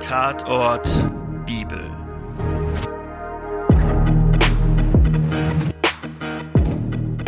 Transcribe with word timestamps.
Tatort 0.00 0.88
Bibel. 1.44 1.90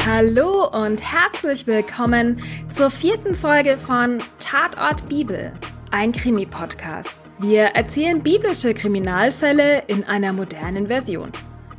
Hallo 0.06 0.68
und 0.68 1.02
herzlich 1.02 1.66
willkommen 1.66 2.40
zur 2.70 2.90
vierten 2.90 3.34
Folge 3.34 3.76
von 3.76 4.18
Tatort 4.38 5.08
Bibel, 5.08 5.52
ein 5.90 6.12
Krimi-Podcast. 6.12 7.10
Wir 7.40 7.62
erzählen 7.62 8.22
biblische 8.22 8.72
Kriminalfälle 8.72 9.82
in 9.88 10.04
einer 10.04 10.32
modernen 10.32 10.86
Version. 10.86 11.32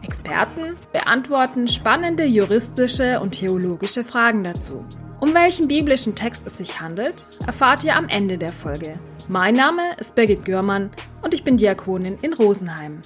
Experten 0.04 0.75
beantworten 0.91 1.70
spannende 1.70 2.25
juristische 2.25 3.21
und 3.21 3.31
theologische 3.31 4.04
Fragen 4.04 4.43
dazu. 4.43 4.86
Um 5.24 5.34
welchen 5.34 5.70
biblischen 5.70 6.16
Text 6.16 6.46
es 6.46 6.58
sich 6.58 6.82
handelt, 6.82 7.26
erfahrt 7.48 7.86
ihr 7.86 7.95
am 7.95 8.09
Ende 8.09 8.38
der 8.38 8.52
Folge. 8.52 9.00
Mein 9.30 9.54
Name 9.54 9.81
ist 9.98 10.16
Birgit 10.16 10.44
Görmann 10.44 10.91
und 11.22 11.34
ich 11.34 11.45
bin 11.45 11.55
Diakonin 11.55 12.18
in 12.22 12.34
Rosenheim. 12.34 13.02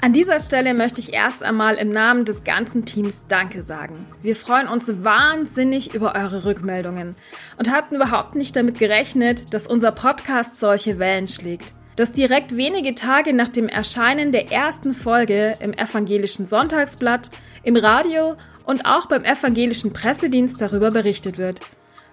An 0.00 0.12
dieser 0.12 0.38
Stelle 0.38 0.72
möchte 0.72 1.00
ich 1.00 1.12
erst 1.12 1.42
einmal 1.42 1.78
im 1.78 1.90
Namen 1.90 2.24
des 2.24 2.44
ganzen 2.44 2.84
Teams 2.84 3.24
Danke 3.26 3.62
sagen. 3.62 4.06
Wir 4.22 4.36
freuen 4.36 4.68
uns 4.68 5.02
wahnsinnig 5.02 5.96
über 5.96 6.14
eure 6.14 6.44
Rückmeldungen 6.44 7.16
und 7.58 7.72
hatten 7.72 7.96
überhaupt 7.96 8.36
nicht 8.36 8.54
damit 8.54 8.78
gerechnet, 8.78 9.52
dass 9.52 9.66
unser 9.66 9.90
Podcast 9.90 10.60
solche 10.60 11.00
Wellen 11.00 11.26
schlägt. 11.26 11.74
Dass 11.96 12.12
direkt 12.12 12.56
wenige 12.56 12.94
Tage 12.94 13.32
nach 13.32 13.48
dem 13.48 13.68
Erscheinen 13.68 14.30
der 14.30 14.52
ersten 14.52 14.94
Folge 14.94 15.56
im 15.58 15.72
evangelischen 15.72 16.46
Sonntagsblatt, 16.46 17.30
im 17.64 17.74
Radio 17.74 18.36
und 18.66 18.84
auch 18.84 19.06
beim 19.06 19.24
evangelischen 19.24 19.94
Pressedienst 19.94 20.60
darüber 20.60 20.90
berichtet 20.90 21.38
wird. 21.38 21.60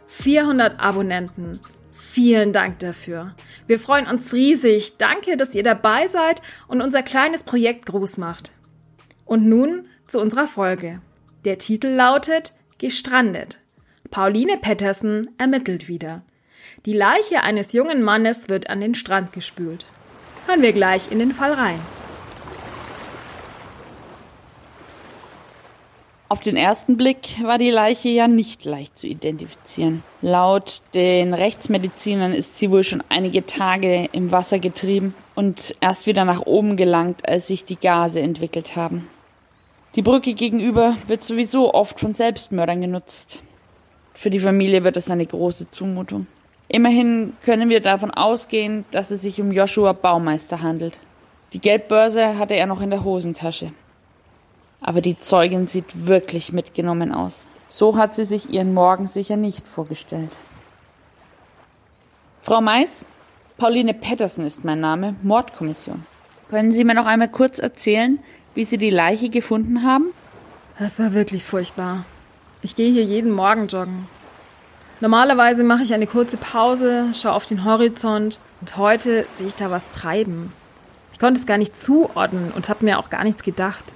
400 0.07 0.79
Abonnenten. 0.79 1.59
Vielen 1.91 2.53
Dank 2.53 2.79
dafür. 2.79 3.35
Wir 3.65 3.79
freuen 3.79 4.07
uns 4.07 4.33
riesig. 4.33 4.97
Danke, 4.97 5.35
dass 5.35 5.55
ihr 5.55 5.63
dabei 5.63 6.07
seid 6.07 6.41
und 6.67 6.81
unser 6.81 7.01
kleines 7.01 7.43
Projekt 7.43 7.87
groß 7.87 8.17
macht. 8.17 8.51
Und 9.25 9.45
nun 9.45 9.87
zu 10.07 10.21
unserer 10.21 10.47
Folge. 10.47 11.01
Der 11.43 11.57
Titel 11.57 11.87
lautet 11.87 12.53
Gestrandet. 12.77 13.59
Pauline 14.11 14.57
Pettersen 14.57 15.31
ermittelt 15.37 15.87
wieder. 15.87 16.21
Die 16.85 16.93
Leiche 16.93 17.41
eines 17.41 17.73
jungen 17.73 18.03
Mannes 18.03 18.47
wird 18.49 18.69
an 18.69 18.79
den 18.79 18.93
Strand 18.93 19.33
gespült. 19.33 19.87
Hören 20.45 20.61
wir 20.61 20.73
gleich 20.73 21.11
in 21.11 21.19
den 21.19 21.33
Fall 21.33 21.53
rein. 21.53 21.79
Auf 26.33 26.41
den 26.41 26.57
ersten 26.57 26.97
Blick 26.97 27.43
war 27.43 27.59
die 27.59 27.69
Leiche 27.69 28.09
ja 28.09 28.27
nicht 28.27 28.65
leicht 28.65 28.97
zu 28.97 29.05
identifizieren. 29.05 30.01
Laut 30.23 30.81
den 30.95 31.35
Rechtsmedizinern 31.35 32.33
ist 32.33 32.57
sie 32.57 32.71
wohl 32.71 32.83
schon 32.83 33.03
einige 33.07 33.45
Tage 33.45 34.09
im 34.13 34.31
Wasser 34.31 34.57
getrieben 34.57 35.13
und 35.35 35.75
erst 35.79 36.07
wieder 36.07 36.25
nach 36.25 36.47
oben 36.47 36.75
gelangt, 36.75 37.29
als 37.29 37.45
sich 37.45 37.65
die 37.65 37.75
Gase 37.75 38.19
entwickelt 38.19 38.75
haben. 38.75 39.07
Die 39.95 40.01
Brücke 40.01 40.33
gegenüber 40.33 40.97
wird 41.05 41.23
sowieso 41.23 41.71
oft 41.71 41.99
von 41.99 42.15
Selbstmördern 42.15 42.81
genutzt. 42.81 43.39
Für 44.15 44.31
die 44.31 44.39
Familie 44.39 44.83
wird 44.83 44.97
es 44.97 45.11
eine 45.11 45.27
große 45.27 45.69
Zumutung. 45.69 46.25
Immerhin 46.67 47.33
können 47.45 47.69
wir 47.69 47.79
davon 47.79 48.09
ausgehen, 48.09 48.85
dass 48.89 49.11
es 49.11 49.21
sich 49.21 49.39
um 49.39 49.51
Joshua 49.51 49.93
Baumeister 49.93 50.63
handelt. 50.63 50.97
Die 51.53 51.61
Geldbörse 51.61 52.39
hatte 52.39 52.55
er 52.55 52.65
noch 52.65 52.81
in 52.81 52.89
der 52.89 53.03
Hosentasche 53.03 53.71
aber 54.83 55.01
die 55.01 55.17
Zeugin 55.17 55.67
sieht 55.67 56.05
wirklich 56.05 56.51
mitgenommen 56.51 57.13
aus. 57.13 57.45
So 57.69 57.97
hat 57.97 58.13
sie 58.13 58.25
sich 58.25 58.49
ihren 58.49 58.73
Morgen 58.73 59.07
sicher 59.07 59.37
nicht 59.37 59.67
vorgestellt. 59.67 60.35
Frau 62.41 62.61
Mais, 62.61 63.05
Pauline 63.57 63.93
Pettersen 63.93 64.45
ist 64.45 64.65
mein 64.65 64.81
Name, 64.81 65.15
Mordkommission. 65.23 66.05
Können 66.49 66.73
Sie 66.73 66.83
mir 66.83 66.93
noch 66.93 67.05
einmal 67.05 67.29
kurz 67.29 67.59
erzählen, 67.59 68.19
wie 68.53 68.65
Sie 68.65 68.77
die 68.77 68.89
Leiche 68.89 69.29
gefunden 69.29 69.83
haben? 69.83 70.07
Das 70.77 70.99
war 70.99 71.13
wirklich 71.13 71.43
furchtbar. 71.43 72.03
Ich 72.61 72.75
gehe 72.75 72.91
hier 72.91 73.03
jeden 73.03 73.31
Morgen 73.31 73.67
joggen. 73.67 74.07
Normalerweise 74.99 75.63
mache 75.63 75.83
ich 75.83 75.93
eine 75.93 76.07
kurze 76.07 76.37
Pause, 76.37 77.05
schaue 77.15 77.33
auf 77.33 77.45
den 77.45 77.63
Horizont 77.63 78.39
und 78.61 78.77
heute 78.77 79.25
sehe 79.35 79.47
ich 79.47 79.55
da 79.55 79.71
was 79.71 79.89
treiben. 79.91 80.51
Ich 81.13 81.19
konnte 81.19 81.39
es 81.39 81.45
gar 81.45 81.57
nicht 81.57 81.77
zuordnen 81.77 82.51
und 82.51 82.69
habe 82.69 82.85
mir 82.85 82.99
auch 82.99 83.09
gar 83.09 83.23
nichts 83.23 83.43
gedacht 83.43 83.93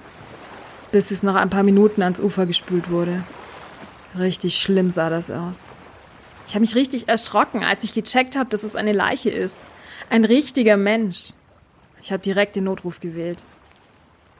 bis 0.90 1.10
es 1.10 1.22
nach 1.22 1.34
ein 1.34 1.50
paar 1.50 1.62
Minuten 1.62 2.02
ans 2.02 2.20
Ufer 2.20 2.46
gespült 2.46 2.90
wurde. 2.90 3.22
Richtig 4.18 4.58
schlimm 4.58 4.90
sah 4.90 5.10
das 5.10 5.30
aus. 5.30 5.66
Ich 6.46 6.54
habe 6.54 6.60
mich 6.60 6.74
richtig 6.74 7.08
erschrocken, 7.08 7.62
als 7.62 7.84
ich 7.84 7.92
gecheckt 7.92 8.36
habe, 8.36 8.48
dass 8.48 8.62
es 8.64 8.74
eine 8.74 8.92
Leiche 8.92 9.30
ist. 9.30 9.56
Ein 10.08 10.24
richtiger 10.24 10.76
Mensch. 10.76 11.30
Ich 12.00 12.10
habe 12.10 12.22
direkt 12.22 12.56
den 12.56 12.64
Notruf 12.64 13.00
gewählt. 13.00 13.44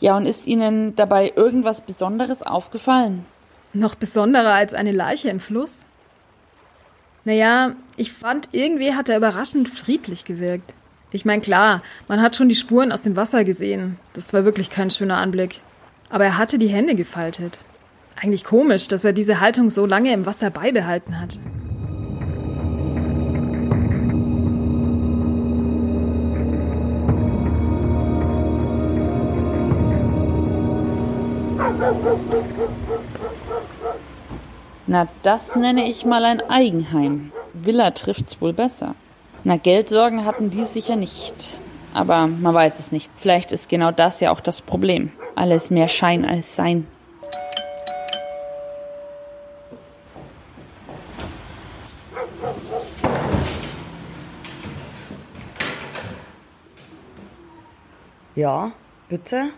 Ja, 0.00 0.16
und 0.16 0.26
ist 0.26 0.46
Ihnen 0.46 0.94
dabei 0.96 1.32
irgendwas 1.34 1.80
Besonderes 1.80 2.42
aufgefallen? 2.42 3.26
Noch 3.72 3.94
besonderer 3.94 4.54
als 4.54 4.72
eine 4.72 4.92
Leiche 4.92 5.28
im 5.28 5.40
Fluss? 5.40 5.86
Naja, 7.24 7.74
ich 7.96 8.12
fand, 8.12 8.48
irgendwie 8.52 8.94
hat 8.94 9.10
er 9.10 9.18
überraschend 9.18 9.68
friedlich 9.68 10.24
gewirkt. 10.24 10.74
Ich 11.10 11.24
meine, 11.24 11.42
klar, 11.42 11.82
man 12.06 12.22
hat 12.22 12.36
schon 12.36 12.48
die 12.48 12.54
Spuren 12.54 12.92
aus 12.92 13.02
dem 13.02 13.16
Wasser 13.16 13.44
gesehen. 13.44 13.98
Das 14.14 14.32
war 14.32 14.44
wirklich 14.44 14.70
kein 14.70 14.90
schöner 14.90 15.18
Anblick. 15.18 15.60
Aber 16.10 16.24
er 16.24 16.38
hatte 16.38 16.58
die 16.58 16.68
Hände 16.68 16.94
gefaltet. 16.94 17.58
Eigentlich 18.20 18.44
komisch, 18.44 18.88
dass 18.88 19.04
er 19.04 19.12
diese 19.12 19.40
Haltung 19.40 19.70
so 19.70 19.86
lange 19.86 20.12
im 20.12 20.26
Wasser 20.26 20.50
beibehalten 20.50 21.20
hat. 21.20 21.38
Na, 34.86 35.06
das 35.22 35.54
nenne 35.54 35.88
ich 35.88 36.06
mal 36.06 36.24
ein 36.24 36.40
Eigenheim. 36.40 37.30
Villa 37.52 37.90
trifft's 37.90 38.40
wohl 38.40 38.54
besser. 38.54 38.94
Na, 39.44 39.58
Geldsorgen 39.58 40.24
hatten 40.24 40.50
die 40.50 40.64
sicher 40.64 40.96
nicht. 40.96 41.60
Aber 41.92 42.26
man 42.26 42.54
weiß 42.54 42.78
es 42.80 42.90
nicht. 42.90 43.10
Vielleicht 43.18 43.52
ist 43.52 43.68
genau 43.68 43.92
das 43.92 44.20
ja 44.20 44.30
auch 44.30 44.40
das 44.40 44.60
Problem 44.60 45.12
alles 45.38 45.70
mehr 45.70 45.88
Schein 45.88 46.24
als 46.24 46.56
Sein. 46.56 46.86
Ja, 58.34 58.70
bitte? 59.08 59.48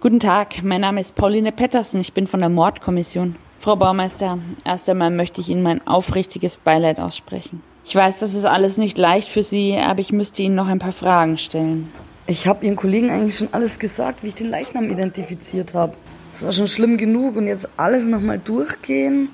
Guten 0.00 0.20
Tag, 0.20 0.62
mein 0.62 0.80
Name 0.80 1.00
ist 1.00 1.16
Pauline 1.16 1.50
Pettersen, 1.50 2.00
ich 2.00 2.12
bin 2.12 2.28
von 2.28 2.38
der 2.38 2.48
Mordkommission. 2.48 3.34
Frau 3.58 3.74
Baumeister, 3.74 4.38
erst 4.64 4.88
einmal 4.88 5.10
möchte 5.10 5.40
ich 5.40 5.48
Ihnen 5.48 5.64
mein 5.64 5.84
aufrichtiges 5.88 6.58
Beileid 6.58 7.00
aussprechen. 7.00 7.62
Ich 7.84 7.96
weiß, 7.96 8.20
das 8.20 8.34
ist 8.34 8.44
alles 8.44 8.76
nicht 8.78 8.96
leicht 8.96 9.28
für 9.28 9.42
Sie, 9.42 9.76
aber 9.76 9.98
ich 9.98 10.12
müsste 10.12 10.44
Ihnen 10.44 10.54
noch 10.54 10.68
ein 10.68 10.78
paar 10.78 10.92
Fragen 10.92 11.36
stellen. 11.36 11.92
Ich 12.30 12.46
habe 12.46 12.66
Ihren 12.66 12.76
Kollegen 12.76 13.08
eigentlich 13.10 13.38
schon 13.38 13.54
alles 13.54 13.78
gesagt, 13.78 14.22
wie 14.22 14.28
ich 14.28 14.34
den 14.34 14.50
Leichnam 14.50 14.90
identifiziert 14.90 15.72
habe. 15.72 15.94
Das 16.34 16.42
war 16.42 16.52
schon 16.52 16.68
schlimm 16.68 16.98
genug 16.98 17.36
und 17.36 17.46
jetzt 17.46 17.70
alles 17.78 18.06
nochmal 18.06 18.38
durchgehen. 18.38 19.30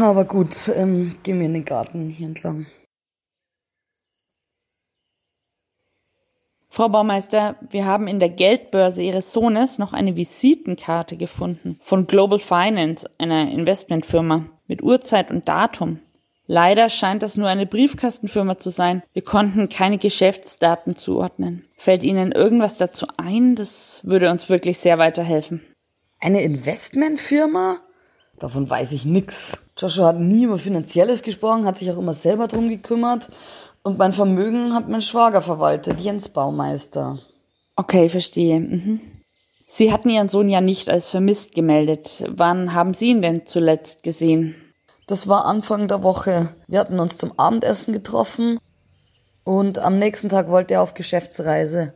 Aber 0.00 0.24
gut, 0.24 0.54
ähm, 0.76 1.14
gehen 1.24 1.40
wir 1.40 1.46
in 1.46 1.54
den 1.54 1.64
Garten 1.64 2.10
hier 2.10 2.28
entlang. 2.28 2.66
Frau 6.68 6.88
Baumeister, 6.88 7.56
wir 7.70 7.86
haben 7.86 8.06
in 8.06 8.20
der 8.20 8.30
Geldbörse 8.30 9.02
Ihres 9.02 9.32
Sohnes 9.32 9.78
noch 9.78 9.92
eine 9.92 10.14
Visitenkarte 10.14 11.16
gefunden 11.16 11.76
von 11.82 12.06
Global 12.06 12.38
Finance, 12.38 13.10
einer 13.18 13.50
Investmentfirma, 13.50 14.46
mit 14.68 14.80
Uhrzeit 14.80 15.32
und 15.32 15.48
Datum. 15.48 15.98
Leider 16.46 16.88
scheint 16.88 17.22
das 17.22 17.36
nur 17.36 17.48
eine 17.48 17.66
Briefkastenfirma 17.66 18.58
zu 18.58 18.70
sein. 18.70 19.02
Wir 19.12 19.22
konnten 19.22 19.68
keine 19.68 19.98
Geschäftsdaten 19.98 20.96
zuordnen. 20.96 21.64
Fällt 21.76 22.02
Ihnen 22.02 22.32
irgendwas 22.32 22.76
dazu 22.76 23.06
ein? 23.16 23.54
Das 23.54 24.00
würde 24.04 24.30
uns 24.30 24.48
wirklich 24.48 24.78
sehr 24.78 24.98
weiterhelfen. 24.98 25.62
Eine 26.20 26.42
Investmentfirma? 26.42 27.78
Davon 28.38 28.68
weiß 28.68 28.92
ich 28.92 29.04
nix. 29.04 29.56
Joshua 29.78 30.08
hat 30.08 30.18
nie 30.18 30.44
über 30.44 30.58
Finanzielles 30.58 31.22
gesprochen, 31.22 31.64
hat 31.64 31.78
sich 31.78 31.90
auch 31.90 31.98
immer 31.98 32.14
selber 32.14 32.48
drum 32.48 32.68
gekümmert. 32.68 33.28
Und 33.84 33.98
mein 33.98 34.12
Vermögen 34.12 34.74
hat 34.74 34.88
mein 34.88 35.02
Schwager 35.02 35.42
verwaltet, 35.42 36.00
Jens 36.00 36.28
Baumeister. 36.28 37.18
Okay, 37.76 38.08
verstehe. 38.08 38.60
Mhm. 38.60 39.00
Sie 39.66 39.92
hatten 39.92 40.10
Ihren 40.10 40.28
Sohn 40.28 40.48
ja 40.48 40.60
nicht 40.60 40.90
als 40.90 41.06
vermisst 41.06 41.54
gemeldet. 41.54 42.24
Wann 42.28 42.74
haben 42.74 42.94
Sie 42.94 43.06
ihn 43.06 43.22
denn 43.22 43.46
zuletzt 43.46 44.02
gesehen? 44.02 44.54
Das 45.06 45.26
war 45.26 45.46
Anfang 45.46 45.88
der 45.88 46.02
Woche. 46.02 46.50
Wir 46.68 46.78
hatten 46.78 47.00
uns 47.00 47.16
zum 47.16 47.38
Abendessen 47.38 47.92
getroffen 47.92 48.58
und 49.44 49.78
am 49.78 49.98
nächsten 49.98 50.28
Tag 50.28 50.48
wollte 50.48 50.74
er 50.74 50.82
auf 50.82 50.94
Geschäftsreise. 50.94 51.92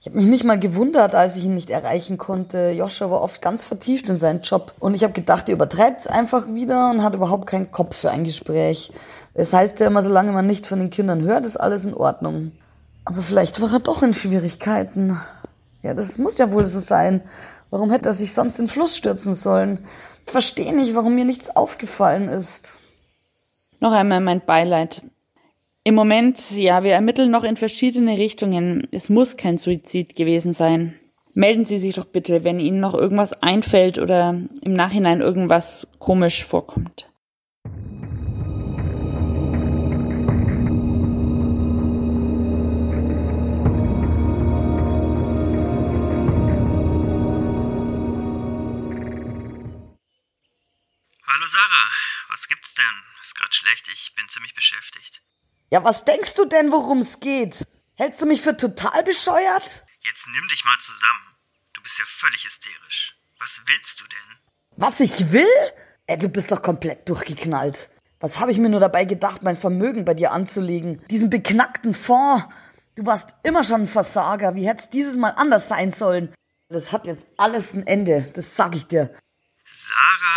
Ich 0.00 0.06
habe 0.06 0.16
mich 0.16 0.26
nicht 0.26 0.44
mal 0.44 0.58
gewundert, 0.58 1.14
als 1.14 1.36
ich 1.36 1.44
ihn 1.44 1.54
nicht 1.54 1.70
erreichen 1.70 2.16
konnte. 2.16 2.70
Joscha 2.70 3.10
war 3.10 3.22
oft 3.22 3.42
ganz 3.42 3.64
vertieft 3.64 4.08
in 4.08 4.16
seinen 4.16 4.42
Job. 4.42 4.72
Und 4.78 4.94
ich 4.94 5.02
habe 5.02 5.12
gedacht, 5.12 5.48
er 5.48 5.54
übertreibt 5.54 6.02
es 6.02 6.06
einfach 6.06 6.46
wieder 6.54 6.90
und 6.90 7.02
hat 7.02 7.14
überhaupt 7.14 7.46
keinen 7.46 7.72
Kopf 7.72 7.96
für 7.96 8.10
ein 8.10 8.24
Gespräch. 8.24 8.92
Es 9.34 9.52
heißt 9.52 9.80
ja 9.80 9.88
immer, 9.88 10.02
solange 10.02 10.32
man 10.32 10.46
nichts 10.46 10.68
von 10.68 10.78
den 10.78 10.90
Kindern 10.90 11.22
hört, 11.22 11.44
ist 11.44 11.56
alles 11.56 11.84
in 11.84 11.94
Ordnung. 11.94 12.52
Aber 13.04 13.20
vielleicht 13.20 13.60
war 13.60 13.72
er 13.72 13.80
doch 13.80 14.02
in 14.02 14.14
Schwierigkeiten. 14.14 15.20
Ja, 15.82 15.94
das 15.94 16.18
muss 16.18 16.38
ja 16.38 16.50
wohl 16.52 16.64
so 16.64 16.80
sein. 16.80 17.22
Warum 17.70 17.90
hätte 17.90 18.08
er 18.08 18.14
sich 18.14 18.32
sonst 18.32 18.58
in 18.58 18.66
den 18.66 18.72
Fluss 18.72 18.96
stürzen 18.96 19.34
sollen? 19.34 19.80
Verstehe 20.24 20.74
nicht, 20.74 20.94
warum 20.94 21.14
mir 21.14 21.24
nichts 21.24 21.54
aufgefallen 21.54 22.28
ist. 22.28 22.78
Noch 23.80 23.92
einmal 23.92 24.20
mein 24.20 24.42
Beileid. 24.46 25.02
Im 25.84 25.94
Moment, 25.94 26.50
ja, 26.50 26.82
wir 26.82 26.92
ermitteln 26.92 27.30
noch 27.30 27.44
in 27.44 27.56
verschiedene 27.56 28.18
Richtungen. 28.18 28.88
Es 28.90 29.08
muss 29.08 29.36
kein 29.36 29.58
Suizid 29.58 30.16
gewesen 30.16 30.52
sein. 30.52 30.94
Melden 31.34 31.64
Sie 31.64 31.78
sich 31.78 31.94
doch 31.94 32.06
bitte, 32.06 32.44
wenn 32.44 32.58
Ihnen 32.58 32.80
noch 32.80 32.94
irgendwas 32.94 33.32
einfällt 33.34 33.98
oder 33.98 34.40
im 34.62 34.72
Nachhinein 34.72 35.20
irgendwas 35.20 35.86
komisch 35.98 36.44
vorkommt. 36.44 37.10
Hallo 51.46 51.52
Sarah, 51.52 51.90
was 52.30 52.40
gibt's 52.48 52.74
denn? 52.76 52.96
Ist 53.22 53.34
grad 53.36 53.54
schlecht, 53.54 53.84
ich 53.86 54.14
bin 54.16 54.26
ziemlich 54.34 54.52
beschäftigt. 54.54 55.22
Ja, 55.70 55.84
was 55.84 56.04
denkst 56.04 56.34
du 56.34 56.44
denn, 56.44 56.72
worum 56.72 56.98
es 56.98 57.20
geht? 57.20 57.64
Hältst 57.96 58.20
du 58.20 58.26
mich 58.26 58.42
für 58.42 58.56
total 58.56 59.04
bescheuert? 59.04 59.62
Jetzt 59.62 60.26
nimm 60.26 60.48
dich 60.48 60.64
mal 60.64 60.76
zusammen. 60.84 61.36
Du 61.74 61.82
bist 61.82 61.94
ja 61.98 62.04
völlig 62.18 62.42
hysterisch. 62.42 63.14
Was 63.38 63.48
willst 63.64 64.00
du 64.00 64.04
denn? 64.08 64.38
Was 64.76 64.98
ich 64.98 65.32
will? 65.32 65.86
Ey, 66.08 66.18
du 66.18 66.28
bist 66.28 66.50
doch 66.50 66.62
komplett 66.62 67.08
durchgeknallt. 67.08 67.90
Was 68.18 68.40
habe 68.40 68.50
ich 68.50 68.58
mir 68.58 68.68
nur 68.68 68.80
dabei 68.80 69.04
gedacht, 69.04 69.44
mein 69.44 69.56
Vermögen 69.56 70.04
bei 70.04 70.14
dir 70.14 70.32
anzulegen? 70.32 71.06
Diesen 71.10 71.30
beknackten 71.30 71.94
Fonds. 71.94 72.46
Du 72.96 73.06
warst 73.06 73.34
immer 73.44 73.62
schon 73.62 73.82
ein 73.82 73.86
Versager. 73.86 74.56
Wie 74.56 74.66
hätte 74.66 74.82
es 74.82 74.90
dieses 74.90 75.16
Mal 75.16 75.30
anders 75.30 75.68
sein 75.68 75.92
sollen? 75.92 76.34
Das 76.70 76.90
hat 76.90 77.06
jetzt 77.06 77.28
alles 77.36 77.72
ein 77.74 77.86
Ende, 77.86 78.32
das 78.34 78.56
sag 78.56 78.74
ich 78.74 78.88
dir. 78.88 79.16
Sarah. 79.88 80.35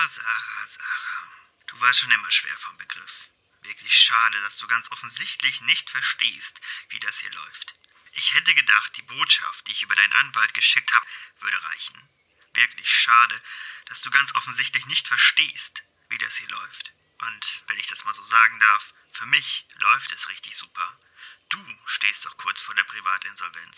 Du 1.79 1.85
warst 1.85 1.99
schon 1.99 2.11
immer 2.11 2.29
schwer 2.29 2.57
vom 2.67 2.75
Begriff. 2.75 3.11
Wirklich 3.61 3.93
schade, 4.05 4.41
dass 4.41 4.57
du 4.57 4.67
ganz 4.67 4.85
offensichtlich 4.91 5.61
nicht 5.61 5.89
verstehst, 5.89 6.51
wie 6.89 6.99
das 6.99 7.15
hier 7.21 7.31
läuft. 7.31 7.73
Ich 8.11 8.33
hätte 8.33 8.53
gedacht, 8.53 8.91
die 8.97 9.01
Botschaft, 9.03 9.65
die 9.65 9.71
ich 9.71 9.81
über 9.81 9.95
deinen 9.95 10.11
Anwalt 10.11 10.53
geschickt 10.53 10.91
habe, 10.91 11.07
würde 11.39 11.63
reichen. 11.63 12.09
Wirklich 12.51 12.89
schade, 13.05 13.41
dass 13.87 14.01
du 14.01 14.11
ganz 14.11 14.29
offensichtlich 14.35 14.85
nicht 14.87 15.07
verstehst, 15.07 15.71
wie 16.09 16.17
das 16.17 16.33
hier 16.35 16.49
läuft. 16.49 16.91
Und 17.21 17.45
wenn 17.67 17.79
ich 17.79 17.87
das 17.87 18.03
mal 18.03 18.15
so 18.15 18.25
sagen 18.25 18.59
darf, 18.59 18.83
für 19.13 19.27
mich 19.27 19.65
läuft 19.77 20.11
es 20.11 20.27
richtig 20.27 20.57
super. 20.59 20.99
Du 21.47 21.63
stehst 21.95 22.25
doch 22.25 22.35
kurz 22.35 22.59
vor 22.65 22.75
der 22.75 22.83
Privatinsolvenz. 22.83 23.75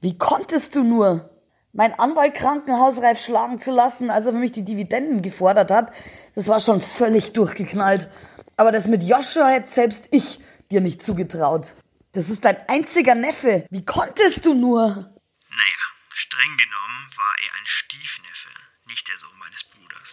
Wie 0.00 0.16
konntest 0.16 0.74
du 0.76 0.82
nur? 0.82 1.28
Mein 1.76 1.92
Anwalt 1.98 2.34
krankenhausreif 2.34 3.18
schlagen 3.18 3.58
zu 3.58 3.72
lassen, 3.74 4.08
als 4.08 4.26
er 4.26 4.32
für 4.32 4.38
mich 4.38 4.52
die 4.52 4.64
Dividenden 4.64 5.22
gefordert 5.22 5.72
hat, 5.72 5.90
das 6.36 6.46
war 6.46 6.60
schon 6.60 6.80
völlig 6.80 7.32
durchgeknallt. 7.32 8.08
Aber 8.56 8.70
das 8.70 8.86
mit 8.86 9.02
Joshua 9.02 9.50
hätte 9.50 9.66
selbst 9.66 10.06
ich 10.12 10.38
dir 10.70 10.80
nicht 10.80 11.02
zugetraut. 11.02 11.74
Das 12.14 12.30
ist 12.30 12.44
dein 12.44 12.62
einziger 12.70 13.16
Neffe. 13.16 13.66
Wie 13.74 13.84
konntest 13.84 14.46
du 14.46 14.54
nur? 14.54 14.86
Naja, 14.86 15.82
streng 16.14 16.54
genommen 16.56 17.10
war 17.18 17.34
er 17.42 17.52
ein 17.58 17.66
Stiefneffe, 17.66 18.54
nicht 18.86 19.02
der 19.10 19.18
Sohn 19.18 19.38
meines 19.42 19.58
Bruders. 19.74 20.10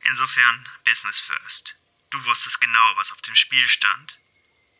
Insofern 0.00 0.64
Business 0.88 1.20
first. 1.28 1.76
Du 2.08 2.16
wusstest 2.24 2.56
genau, 2.56 2.88
was 2.96 3.12
auf 3.12 3.20
dem 3.20 3.36
Spiel 3.36 3.68
stand. 3.68 4.16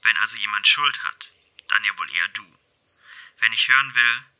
Wenn 0.00 0.17
also 0.17 0.35
jemand 0.37 0.67
Schuld 0.67 0.97
hat, 1.05 1.20
dann 1.69 1.85
ja 1.85 1.93
wohl 1.93 2.08
eher 2.08 2.29
du. 2.32 2.47
Wenn 3.44 3.52
ich 3.52 3.69
hören 3.69 3.93
will. 3.94 4.39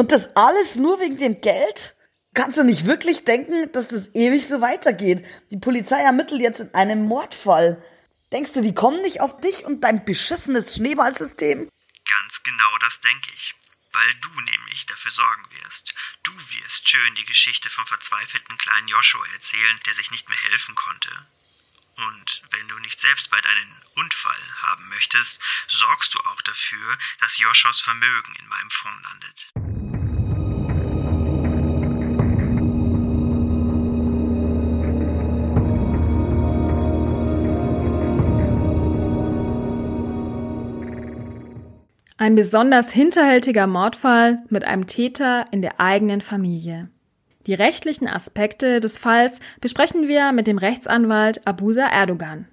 Und 0.00 0.12
das 0.12 0.34
alles 0.34 0.76
nur 0.76 0.98
wegen 0.98 1.18
dem 1.18 1.42
Geld? 1.42 1.92
Kannst 2.32 2.56
du 2.56 2.64
nicht 2.64 2.86
wirklich 2.86 3.26
denken, 3.26 3.70
dass 3.72 3.88
das 3.88 4.08
ewig 4.14 4.48
so 4.48 4.62
weitergeht? 4.62 5.20
Die 5.52 5.60
Polizei 5.60 6.00
ermittelt 6.00 6.40
jetzt 6.40 6.60
in 6.60 6.72
einem 6.72 7.04
Mordfall. 7.04 7.84
Denkst 8.32 8.54
du, 8.54 8.62
die 8.62 8.72
kommen 8.72 9.02
nicht 9.02 9.20
auf 9.20 9.36
dich 9.44 9.66
und 9.66 9.84
dein 9.84 10.06
beschissenes 10.06 10.74
Schneeballsystem? 10.74 11.68
Ganz 11.68 12.32
genau 12.48 12.72
das 12.80 12.96
denke 13.04 13.28
ich. 13.28 13.52
Weil 13.92 14.12
du 14.24 14.40
nämlich 14.40 14.86
dafür 14.88 15.12
sorgen 15.12 15.44
wirst. 15.52 15.92
Du 16.24 16.32
wirst 16.32 16.80
schön 16.88 17.14
die 17.16 17.28
Geschichte 17.28 17.68
vom 17.68 17.84
verzweifelten 17.84 18.56
kleinen 18.56 18.88
Joshua 18.88 19.26
erzählen, 19.36 19.80
der 19.84 19.94
sich 19.96 20.10
nicht 20.10 20.26
mehr 20.30 20.40
helfen 20.48 20.74
konnte. 20.76 21.12
Und 22.08 22.28
wenn 22.56 22.68
du 22.68 22.78
nicht 22.78 22.98
selbst 23.02 23.30
bald 23.30 23.46
einen 23.46 23.72
Unfall 23.96 24.42
haben 24.62 24.88
möchtest, 24.88 25.36
sorgst 25.68 26.14
du 26.14 26.20
auch 26.20 26.40
dafür, 26.40 26.96
dass 27.20 27.36
Joshuas 27.36 27.80
Vermögen 27.82 28.34
in 28.36 28.48
meinem 28.48 28.70
Fonds 28.70 29.04
landet. 29.04 29.69
Ein 42.30 42.36
besonders 42.36 42.92
hinterhältiger 42.92 43.66
Mordfall 43.66 44.44
mit 44.50 44.62
einem 44.64 44.86
Täter 44.86 45.46
in 45.50 45.62
der 45.62 45.80
eigenen 45.80 46.20
Familie. 46.20 46.88
Die 47.48 47.54
rechtlichen 47.54 48.06
Aspekte 48.06 48.78
des 48.78 48.98
Falls 48.98 49.40
besprechen 49.60 50.06
wir 50.06 50.30
mit 50.30 50.46
dem 50.46 50.56
Rechtsanwalt 50.56 51.44
Abusa 51.44 51.88
Erdogan. 51.88 52.46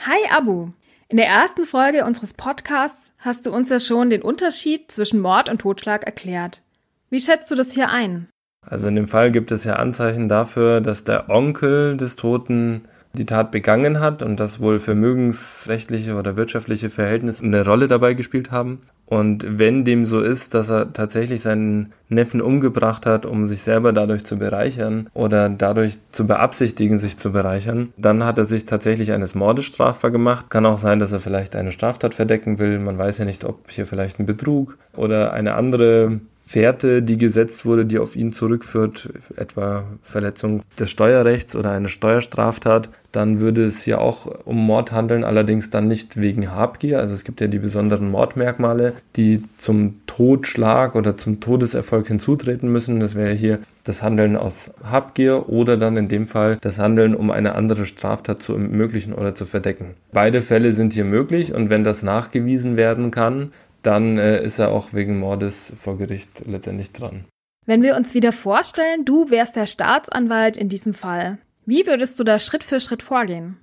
Hi 0.00 0.18
Abu. 0.30 0.72
In 1.08 1.16
der 1.16 1.28
ersten 1.28 1.64
Folge 1.64 2.04
unseres 2.04 2.34
Podcasts 2.34 3.10
hast 3.16 3.46
du 3.46 3.54
uns 3.54 3.70
ja 3.70 3.80
schon 3.80 4.10
den 4.10 4.20
Unterschied 4.20 4.92
zwischen 4.92 5.20
Mord 5.20 5.48
und 5.48 5.62
Totschlag 5.62 6.04
erklärt. 6.04 6.60
Wie 7.08 7.20
schätzt 7.20 7.50
du 7.50 7.54
das 7.54 7.72
hier 7.72 7.88
ein? 7.88 8.28
Also 8.60 8.88
in 8.88 8.96
dem 8.96 9.08
Fall 9.08 9.32
gibt 9.32 9.50
es 9.50 9.64
ja 9.64 9.76
Anzeichen 9.76 10.28
dafür, 10.28 10.82
dass 10.82 11.04
der 11.04 11.30
Onkel 11.30 11.96
des 11.96 12.16
Toten 12.16 12.86
die 13.14 13.26
Tat 13.26 13.50
begangen 13.50 14.00
hat 14.00 14.22
und 14.22 14.40
dass 14.40 14.60
wohl 14.60 14.78
vermögensrechtliche 14.78 16.16
oder 16.16 16.36
wirtschaftliche 16.36 16.90
Verhältnisse 16.90 17.44
eine 17.44 17.64
Rolle 17.64 17.88
dabei 17.88 18.14
gespielt 18.14 18.50
haben. 18.50 18.80
Und 19.06 19.44
wenn 19.46 19.84
dem 19.84 20.06
so 20.06 20.20
ist, 20.20 20.54
dass 20.54 20.70
er 20.70 20.92
tatsächlich 20.92 21.42
seinen 21.42 21.92
Neffen 22.08 22.40
umgebracht 22.40 23.06
hat, 23.06 23.26
um 23.26 23.46
sich 23.46 23.60
selber 23.62 23.92
dadurch 23.92 24.24
zu 24.24 24.38
bereichern 24.38 25.08
oder 25.12 25.48
dadurch 25.50 25.98
zu 26.10 26.26
beabsichtigen, 26.26 26.96
sich 26.96 27.16
zu 27.16 27.30
bereichern, 27.30 27.92
dann 27.98 28.24
hat 28.24 28.38
er 28.38 28.46
sich 28.46 28.66
tatsächlich 28.66 29.12
eines 29.12 29.34
Mordes 29.34 29.66
strafbar 29.66 30.10
gemacht. 30.10 30.50
Kann 30.50 30.66
auch 30.66 30.78
sein, 30.78 30.98
dass 30.98 31.12
er 31.12 31.20
vielleicht 31.20 31.54
eine 31.54 31.72
Straftat 31.72 32.14
verdecken 32.14 32.58
will. 32.58 32.78
Man 32.78 32.98
weiß 32.98 33.18
ja 33.18 33.24
nicht, 33.26 33.44
ob 33.44 33.70
hier 33.70 33.86
vielleicht 33.86 34.18
ein 34.18 34.26
Betrug 34.26 34.78
oder 34.96 35.32
eine 35.32 35.54
andere 35.54 36.20
Fährte, 36.46 37.02
die 37.02 37.16
gesetzt 37.16 37.64
wurde, 37.64 37.86
die 37.86 37.98
auf 37.98 38.16
ihn 38.16 38.32
zurückführt, 38.32 39.08
etwa 39.36 39.84
Verletzung 40.02 40.62
des 40.78 40.90
Steuerrechts 40.90 41.56
oder 41.56 41.70
eine 41.70 41.88
Steuerstraftat, 41.88 42.90
dann 43.12 43.40
würde 43.40 43.64
es 43.64 43.82
hier 43.82 44.00
auch 44.00 44.26
um 44.44 44.56
Mord 44.66 44.92
handeln, 44.92 45.24
allerdings 45.24 45.70
dann 45.70 45.86
nicht 45.86 46.16
wegen 46.20 46.50
Habgier. 46.50 46.98
Also 46.98 47.14
es 47.14 47.24
gibt 47.24 47.40
ja 47.40 47.46
die 47.46 47.60
besonderen 47.60 48.10
Mordmerkmale, 48.10 48.94
die 49.16 49.42
zum 49.56 50.00
Totschlag 50.06 50.96
oder 50.96 51.16
zum 51.16 51.40
Todeserfolg 51.40 52.08
hinzutreten 52.08 52.70
müssen. 52.70 52.98
Das 53.00 53.14
wäre 53.14 53.32
hier 53.32 53.60
das 53.84 54.02
Handeln 54.02 54.36
aus 54.36 54.72
Habgier 54.82 55.48
oder 55.48 55.76
dann 55.76 55.96
in 55.96 56.08
dem 56.08 56.26
Fall 56.26 56.58
das 56.60 56.78
Handeln, 56.78 57.14
um 57.14 57.30
eine 57.30 57.54
andere 57.54 57.86
Straftat 57.86 58.42
zu 58.42 58.54
ermöglichen 58.54 59.12
oder 59.12 59.34
zu 59.34 59.46
verdecken. 59.46 59.94
Beide 60.12 60.42
Fälle 60.42 60.72
sind 60.72 60.92
hier 60.92 61.04
möglich 61.04 61.54
und 61.54 61.70
wenn 61.70 61.84
das 61.84 62.02
nachgewiesen 62.02 62.76
werden 62.76 63.10
kann, 63.10 63.52
dann 63.86 64.18
äh, 64.18 64.42
ist 64.42 64.58
er 64.58 64.70
auch 64.70 64.92
wegen 64.92 65.18
Mordes 65.18 65.72
vor 65.76 65.96
Gericht 65.96 66.46
letztendlich 66.46 66.92
dran. 66.92 67.24
Wenn 67.66 67.82
wir 67.82 67.96
uns 67.96 68.14
wieder 68.14 68.32
vorstellen, 68.32 69.04
du 69.04 69.30
wärst 69.30 69.56
der 69.56 69.66
Staatsanwalt 69.66 70.56
in 70.56 70.68
diesem 70.68 70.94
Fall, 70.94 71.38
wie 71.66 71.86
würdest 71.86 72.18
du 72.20 72.24
da 72.24 72.38
Schritt 72.38 72.62
für 72.62 72.78
Schritt 72.78 73.02
vorgehen? 73.02 73.56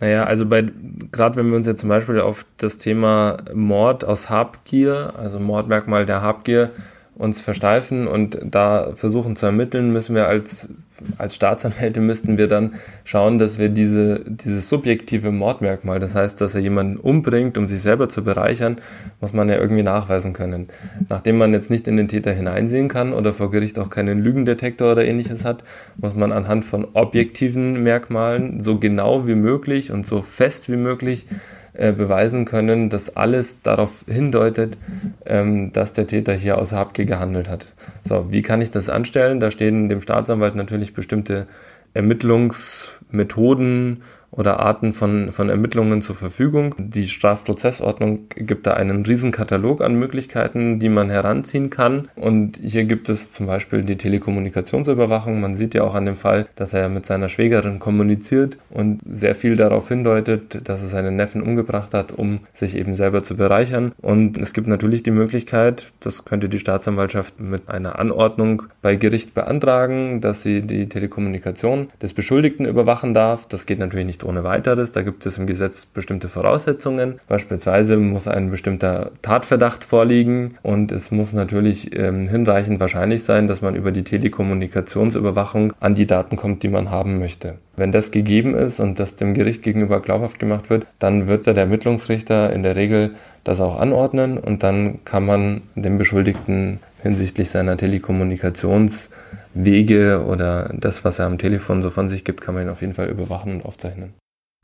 Naja, 0.00 0.24
also 0.24 0.46
bei, 0.46 0.68
gerade 1.12 1.36
wenn 1.36 1.50
wir 1.50 1.56
uns 1.56 1.66
jetzt 1.66 1.80
zum 1.80 1.88
Beispiel 1.88 2.20
auf 2.20 2.44
das 2.56 2.78
Thema 2.78 3.38
Mord 3.54 4.04
aus 4.04 4.30
Habgier, 4.30 5.14
also 5.16 5.38
Mordmerkmal 5.38 6.06
der 6.06 6.22
Habgier, 6.22 6.70
uns 7.14 7.40
versteifen 7.40 8.08
und 8.08 8.38
da 8.42 8.94
versuchen 8.94 9.36
zu 9.36 9.46
ermitteln, 9.46 9.92
müssen 9.92 10.14
wir 10.14 10.26
als, 10.26 10.70
als 11.18 11.34
Staatsanwälte 11.34 12.00
müssten 12.00 12.38
wir 12.38 12.48
dann 12.48 12.74
schauen, 13.04 13.38
dass 13.38 13.58
wir 13.58 13.68
diese, 13.68 14.24
dieses 14.26 14.68
subjektive 14.68 15.30
Mordmerkmal, 15.30 16.00
das 16.00 16.14
heißt, 16.14 16.40
dass 16.40 16.54
er 16.54 16.60
jemanden 16.60 16.96
umbringt, 16.96 17.58
um 17.58 17.68
sich 17.68 17.82
selber 17.82 18.08
zu 18.08 18.24
bereichern, 18.24 18.76
muss 19.20 19.32
man 19.32 19.48
ja 19.48 19.56
irgendwie 19.56 19.82
nachweisen 19.82 20.32
können. 20.32 20.68
Nachdem 21.08 21.38
man 21.38 21.52
jetzt 21.52 21.70
nicht 21.70 21.88
in 21.88 21.96
den 21.96 22.08
Täter 22.08 22.32
hineinsehen 22.32 22.88
kann 22.88 23.12
oder 23.12 23.32
vor 23.32 23.50
Gericht 23.50 23.78
auch 23.78 23.90
keinen 23.90 24.22
Lügendetektor 24.22 24.92
oder 24.92 25.04
ähnliches 25.04 25.44
hat, 25.44 25.64
muss 25.96 26.14
man 26.14 26.32
anhand 26.32 26.64
von 26.64 26.86
objektiven 26.92 27.82
Merkmalen 27.82 28.60
so 28.60 28.78
genau 28.78 29.26
wie 29.26 29.34
möglich 29.34 29.92
und 29.92 30.06
so 30.06 30.22
fest 30.22 30.70
wie 30.70 30.76
möglich 30.76 31.26
äh, 31.74 31.92
beweisen 31.92 32.44
können, 32.44 32.90
dass 32.90 33.16
alles 33.16 33.62
darauf 33.62 34.04
hindeutet, 34.06 34.76
ähm, 35.24 35.72
dass 35.72 35.94
der 35.94 36.06
Täter 36.06 36.34
hier 36.34 36.58
aus 36.58 36.72
Habgier 36.72 37.06
gehandelt 37.06 37.48
hat. 37.48 37.72
So, 38.04 38.30
wie 38.30 38.42
kann 38.42 38.60
ich 38.60 38.70
das 38.70 38.90
anstellen? 38.90 39.40
Da 39.40 39.50
stehen 39.50 39.88
dem 39.88 40.02
Staatsanwalt 40.02 40.54
natürlich 40.54 40.92
bestimmte 40.92 41.46
Ermittlungsmethoden 41.94 44.02
oder 44.32 44.60
Arten 44.60 44.92
von, 44.92 45.30
von 45.30 45.48
Ermittlungen 45.48 46.00
zur 46.00 46.16
Verfügung. 46.16 46.74
Die 46.78 47.06
Strafprozessordnung 47.06 48.30
gibt 48.34 48.66
da 48.66 48.74
einen 48.74 49.04
riesen 49.04 49.30
Katalog 49.30 49.82
an 49.82 49.94
Möglichkeiten, 49.94 50.78
die 50.78 50.88
man 50.88 51.10
heranziehen 51.10 51.70
kann. 51.70 52.08
Und 52.16 52.58
hier 52.60 52.84
gibt 52.84 53.08
es 53.08 53.30
zum 53.30 53.46
Beispiel 53.46 53.82
die 53.82 53.96
Telekommunikationsüberwachung. 53.96 55.40
Man 55.40 55.54
sieht 55.54 55.74
ja 55.74 55.84
auch 55.84 55.94
an 55.94 56.06
dem 56.06 56.16
Fall, 56.16 56.46
dass 56.56 56.72
er 56.72 56.88
mit 56.88 57.04
seiner 57.04 57.28
Schwägerin 57.28 57.78
kommuniziert 57.78 58.56
und 58.70 59.00
sehr 59.06 59.34
viel 59.34 59.56
darauf 59.56 59.88
hindeutet, 59.88 60.66
dass 60.66 60.80
er 60.80 60.88
seinen 60.88 61.14
Neffen 61.16 61.42
umgebracht 61.42 61.92
hat, 61.92 62.12
um 62.12 62.40
sich 62.54 62.74
eben 62.76 62.96
selber 62.96 63.22
zu 63.22 63.36
bereichern. 63.36 63.92
Und 64.00 64.38
es 64.38 64.54
gibt 64.54 64.66
natürlich 64.66 65.02
die 65.02 65.10
Möglichkeit, 65.10 65.92
das 66.00 66.24
könnte 66.24 66.48
die 66.48 66.58
Staatsanwaltschaft 66.58 67.38
mit 67.38 67.68
einer 67.68 67.98
Anordnung 67.98 68.62
bei 68.80 68.96
Gericht 68.96 69.34
beantragen, 69.34 70.22
dass 70.22 70.42
sie 70.42 70.62
die 70.62 70.88
Telekommunikation 70.88 71.88
des 72.00 72.14
Beschuldigten 72.14 72.64
überwachen 72.64 73.12
darf. 73.12 73.46
Das 73.46 73.66
geht 73.66 73.78
natürlich 73.78 74.06
nicht 74.06 74.21
ohne 74.24 74.44
weiteres. 74.44 74.92
Da 74.92 75.02
gibt 75.02 75.26
es 75.26 75.38
im 75.38 75.46
Gesetz 75.46 75.86
bestimmte 75.86 76.28
Voraussetzungen. 76.28 77.20
Beispielsweise 77.28 77.96
muss 77.96 78.28
ein 78.28 78.50
bestimmter 78.50 79.10
Tatverdacht 79.22 79.84
vorliegen 79.84 80.56
und 80.62 80.92
es 80.92 81.10
muss 81.10 81.32
natürlich 81.32 81.96
ähm, 81.98 82.28
hinreichend 82.28 82.80
wahrscheinlich 82.80 83.24
sein, 83.24 83.46
dass 83.46 83.62
man 83.62 83.74
über 83.74 83.92
die 83.92 84.04
Telekommunikationsüberwachung 84.04 85.72
an 85.80 85.94
die 85.94 86.06
Daten 86.06 86.36
kommt, 86.36 86.62
die 86.62 86.68
man 86.68 86.90
haben 86.90 87.18
möchte. 87.18 87.54
Wenn 87.76 87.92
das 87.92 88.10
gegeben 88.10 88.54
ist 88.54 88.80
und 88.80 88.98
das 88.98 89.16
dem 89.16 89.34
Gericht 89.34 89.62
gegenüber 89.62 90.00
glaubhaft 90.00 90.38
gemacht 90.38 90.68
wird, 90.68 90.86
dann 90.98 91.26
wird 91.26 91.46
der 91.46 91.56
Ermittlungsrichter 91.56 92.52
in 92.52 92.62
der 92.62 92.76
Regel 92.76 93.12
das 93.44 93.60
auch 93.60 93.78
anordnen 93.78 94.38
und 94.38 94.62
dann 94.62 95.04
kann 95.04 95.24
man 95.24 95.62
den 95.74 95.98
Beschuldigten 95.98 96.80
hinsichtlich 97.02 97.50
seiner 97.50 97.76
Telekommunikations 97.76 99.10
Wege 99.54 100.24
oder 100.26 100.74
das, 100.74 101.04
was 101.04 101.18
er 101.18 101.26
am 101.26 101.38
Telefon 101.38 101.82
so 101.82 101.90
von 101.90 102.08
sich 102.08 102.24
gibt, 102.24 102.40
kann 102.40 102.54
man 102.54 102.64
ihn 102.64 102.70
auf 102.70 102.80
jeden 102.80 102.94
Fall 102.94 103.08
überwachen 103.08 103.56
und 103.56 103.64
aufzeichnen. 103.64 104.14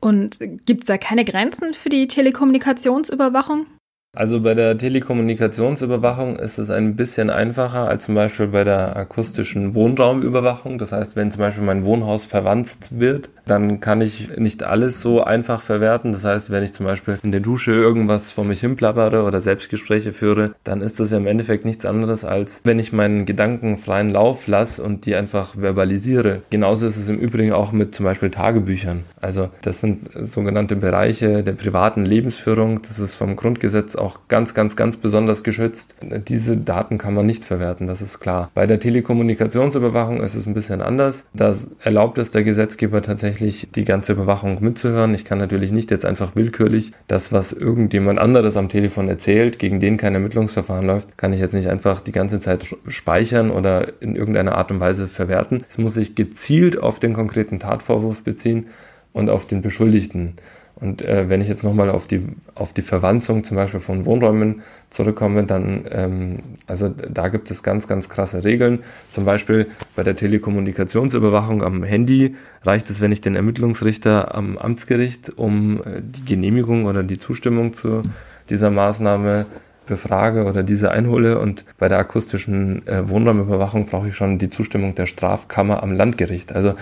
Und 0.01 0.39
gibt 0.65 0.83
es 0.83 0.87
da 0.87 0.97
keine 0.97 1.25
Grenzen 1.25 1.73
für 1.73 1.89
die 1.89 2.07
Telekommunikationsüberwachung? 2.07 3.67
Also 4.17 4.41
bei 4.41 4.55
der 4.55 4.75
Telekommunikationsüberwachung 4.75 6.37
ist 6.37 6.57
es 6.57 6.71
ein 6.71 6.95
bisschen 6.95 7.29
einfacher 7.29 7.87
als 7.87 8.05
zum 8.05 8.15
Beispiel 8.15 8.47
bei 8.47 8.63
der 8.63 8.97
akustischen 8.97 9.75
Wohnraumüberwachung. 9.75 10.79
Das 10.79 10.91
heißt, 10.91 11.15
wenn 11.15 11.29
zum 11.29 11.41
Beispiel 11.41 11.63
mein 11.63 11.85
Wohnhaus 11.85 12.25
verwandt 12.25 12.89
wird, 12.89 13.29
dann 13.45 13.79
kann 13.79 14.01
ich 14.01 14.35
nicht 14.37 14.63
alles 14.63 14.99
so 15.01 15.23
einfach 15.23 15.61
verwerten. 15.61 16.11
Das 16.11 16.25
heißt, 16.25 16.49
wenn 16.49 16.63
ich 16.63 16.73
zum 16.73 16.87
Beispiel 16.87 17.19
in 17.21 17.31
der 17.31 17.41
Dusche 17.41 17.71
irgendwas 17.71 18.31
vor 18.31 18.45
mich 18.45 18.61
hinplappere 18.61 19.23
oder 19.23 19.41
Selbstgespräche 19.41 20.11
führe, 20.11 20.55
dann 20.63 20.81
ist 20.81 20.99
das 20.99 21.11
ja 21.11 21.17
im 21.17 21.27
Endeffekt 21.27 21.65
nichts 21.65 21.85
anderes, 21.85 22.25
als 22.25 22.61
wenn 22.63 22.79
ich 22.79 22.91
meinen 22.91 23.25
Gedanken 23.25 23.77
freien 23.77 24.09
Lauf 24.09 24.47
lasse 24.47 24.81
und 24.81 25.05
die 25.05 25.13
einfach 25.13 25.55
verbalisiere. 25.55 26.41
Genauso 26.49 26.87
ist 26.87 26.97
es 26.97 27.09
im 27.09 27.19
Übrigen 27.19 27.51
auch 27.51 27.71
mit 27.71 27.93
zum 27.93 28.05
Beispiel 28.05 28.31
Tagebüchern. 28.31 29.03
Also 29.21 29.49
das 29.61 29.81
sind 29.81 30.09
sogenannte 30.13 30.75
Bereiche 30.75 31.43
der 31.43 31.53
privaten 31.53 32.05
Lebensführung. 32.05 32.81
Das 32.81 32.97
ist 32.97 33.13
vom 33.13 33.35
Grundgesetz 33.35 33.98
auch 33.99 34.21
ganz, 34.27 34.53
ganz, 34.53 34.75
ganz 34.75 34.97
besonders 34.97 35.43
geschützt. 35.43 35.95
Diese 36.01 36.57
Daten 36.57 36.97
kann 36.97 37.13
man 37.13 37.25
nicht 37.25 37.45
verwerten, 37.45 37.87
das 37.87 38.01
ist 38.01 38.19
klar. 38.19 38.51
Bei 38.53 38.65
der 38.65 38.79
Telekommunikationsüberwachung 38.79 40.21
ist 40.21 40.35
es 40.35 40.45
ein 40.45 40.53
bisschen 40.53 40.81
anders. 40.81 41.25
Das 41.33 41.71
erlaubt 41.81 42.17
es 42.17 42.31
der 42.31 42.43
Gesetzgeber 42.43 43.01
tatsächlich, 43.01 43.69
die 43.73 43.85
ganze 43.85 44.13
Überwachung 44.13 44.57
mitzuhören. 44.61 45.13
Ich 45.13 45.25
kann 45.25 45.37
natürlich 45.37 45.71
nicht 45.71 45.91
jetzt 45.91 46.05
einfach 46.05 46.35
willkürlich 46.35 46.91
das, 47.07 47.31
was 47.31 47.51
irgendjemand 47.53 48.19
anderes 48.19 48.57
am 48.57 48.69
Telefon 48.69 49.07
erzählt, 49.07 49.59
gegen 49.59 49.79
den 49.79 49.97
kein 49.97 50.13
Ermittlungsverfahren 50.13 50.85
läuft, 50.85 51.17
kann 51.17 51.33
ich 51.33 51.39
jetzt 51.39 51.53
nicht 51.53 51.67
einfach 51.67 52.01
die 52.01 52.11
ganze 52.11 52.39
Zeit 52.39 52.75
speichern 52.87 53.51
oder 53.51 54.01
in 54.01 54.15
irgendeiner 54.15 54.55
Art 54.55 54.71
und 54.71 54.79
Weise 54.79 55.07
verwerten. 55.07 55.63
Es 55.69 55.77
muss 55.77 55.93
sich 55.93 56.15
gezielt 56.15 56.81
auf 56.81 56.99
den 56.99 57.13
konkreten 57.13 57.59
Tatvorwurf 57.59 58.23
beziehen 58.23 58.67
und 59.13 59.29
auf 59.29 59.45
den 59.45 59.61
Beschuldigten. 59.61 60.35
Und 60.81 61.01
äh, 61.01 61.27
wenn 61.27 61.41
ich 61.41 61.49
jetzt 61.49 61.63
nochmal 61.63 61.89
auf 61.89 62.07
die, 62.07 62.25
auf 62.55 62.71
die 62.71 62.81
Verwanzung 62.81 63.43
zum 63.43 63.57
Beispiel 63.57 63.81
von 63.81 64.05
Wohnräumen 64.05 64.61
zurückkomme, 64.89 65.43
dann, 65.43 65.83
ähm, 65.91 66.39
also 66.67 66.89
da 66.89 67.27
gibt 67.27 67.51
es 67.51 67.63
ganz, 67.63 67.87
ganz 67.87 68.07
krasse 68.07 68.43
Regeln. 68.45 68.79
Zum 69.09 69.25
Beispiel 69.25 69.67
bei 69.95 70.03
der 70.03 70.15
Telekommunikationsüberwachung 70.15 71.63
am 71.63 71.83
Handy 71.83 72.35
reicht 72.63 72.89
es, 72.89 73.01
wenn 73.01 73.11
ich 73.11 73.19
den 73.19 73.35
Ermittlungsrichter 73.35 74.33
am 74.33 74.57
Amtsgericht 74.57 75.37
um 75.37 75.81
äh, 75.81 76.01
die 76.01 76.25
Genehmigung 76.25 76.85
oder 76.85 77.03
die 77.03 77.17
Zustimmung 77.17 77.73
zu 77.73 78.03
dieser 78.49 78.71
Maßnahme 78.71 79.47
befrage 79.85 80.45
oder 80.45 80.63
diese 80.63 80.91
einhole. 80.91 81.39
Und 81.39 81.65
bei 81.77 81.89
der 81.89 81.97
akustischen 81.97 82.87
äh, 82.87 83.09
Wohnraumüberwachung 83.09 83.85
brauche 83.87 84.07
ich 84.07 84.15
schon 84.15 84.37
die 84.37 84.49
Zustimmung 84.49 84.95
der 84.95 85.07
Strafkammer 85.07 85.83
am 85.83 85.91
Landgericht. 85.91 86.53
Also 86.53 86.75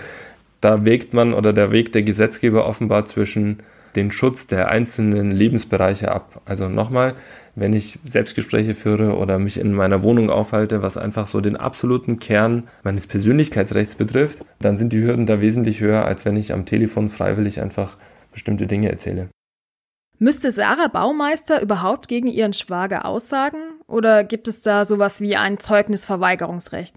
da 0.60 0.84
wägt 0.84 1.14
man 1.14 1.34
oder 1.34 1.52
der 1.52 1.72
Weg 1.72 1.92
der 1.92 2.02
Gesetzgeber 2.02 2.66
offenbar 2.66 3.04
zwischen 3.04 3.58
den 3.98 4.12
Schutz 4.12 4.46
der 4.46 4.68
einzelnen 4.68 5.32
Lebensbereiche 5.32 6.12
ab. 6.12 6.40
Also 6.44 6.68
nochmal, 6.68 7.16
wenn 7.56 7.72
ich 7.72 7.98
Selbstgespräche 8.04 8.76
führe 8.76 9.16
oder 9.16 9.40
mich 9.40 9.58
in 9.58 9.72
meiner 9.72 10.04
Wohnung 10.04 10.30
aufhalte, 10.30 10.82
was 10.82 10.96
einfach 10.96 11.26
so 11.26 11.40
den 11.40 11.56
absoluten 11.56 12.20
Kern 12.20 12.68
meines 12.84 13.08
Persönlichkeitsrechts 13.08 13.96
betrifft, 13.96 14.44
dann 14.60 14.76
sind 14.76 14.92
die 14.92 15.02
Hürden 15.02 15.26
da 15.26 15.40
wesentlich 15.40 15.80
höher, 15.80 16.04
als 16.04 16.24
wenn 16.24 16.36
ich 16.36 16.52
am 16.52 16.64
Telefon 16.64 17.08
freiwillig 17.08 17.60
einfach 17.60 17.96
bestimmte 18.32 18.68
Dinge 18.68 18.88
erzähle. 18.88 19.28
Müsste 20.20 20.50
Sarah 20.52 20.88
Baumeister 20.88 21.60
überhaupt 21.60 22.08
gegen 22.08 22.28
ihren 22.28 22.52
Schwager 22.52 23.04
aussagen 23.04 23.58
oder 23.86 24.22
gibt 24.22 24.46
es 24.46 24.62
da 24.62 24.84
sowas 24.84 25.20
wie 25.20 25.36
ein 25.36 25.58
Zeugnisverweigerungsrecht? 25.58 26.94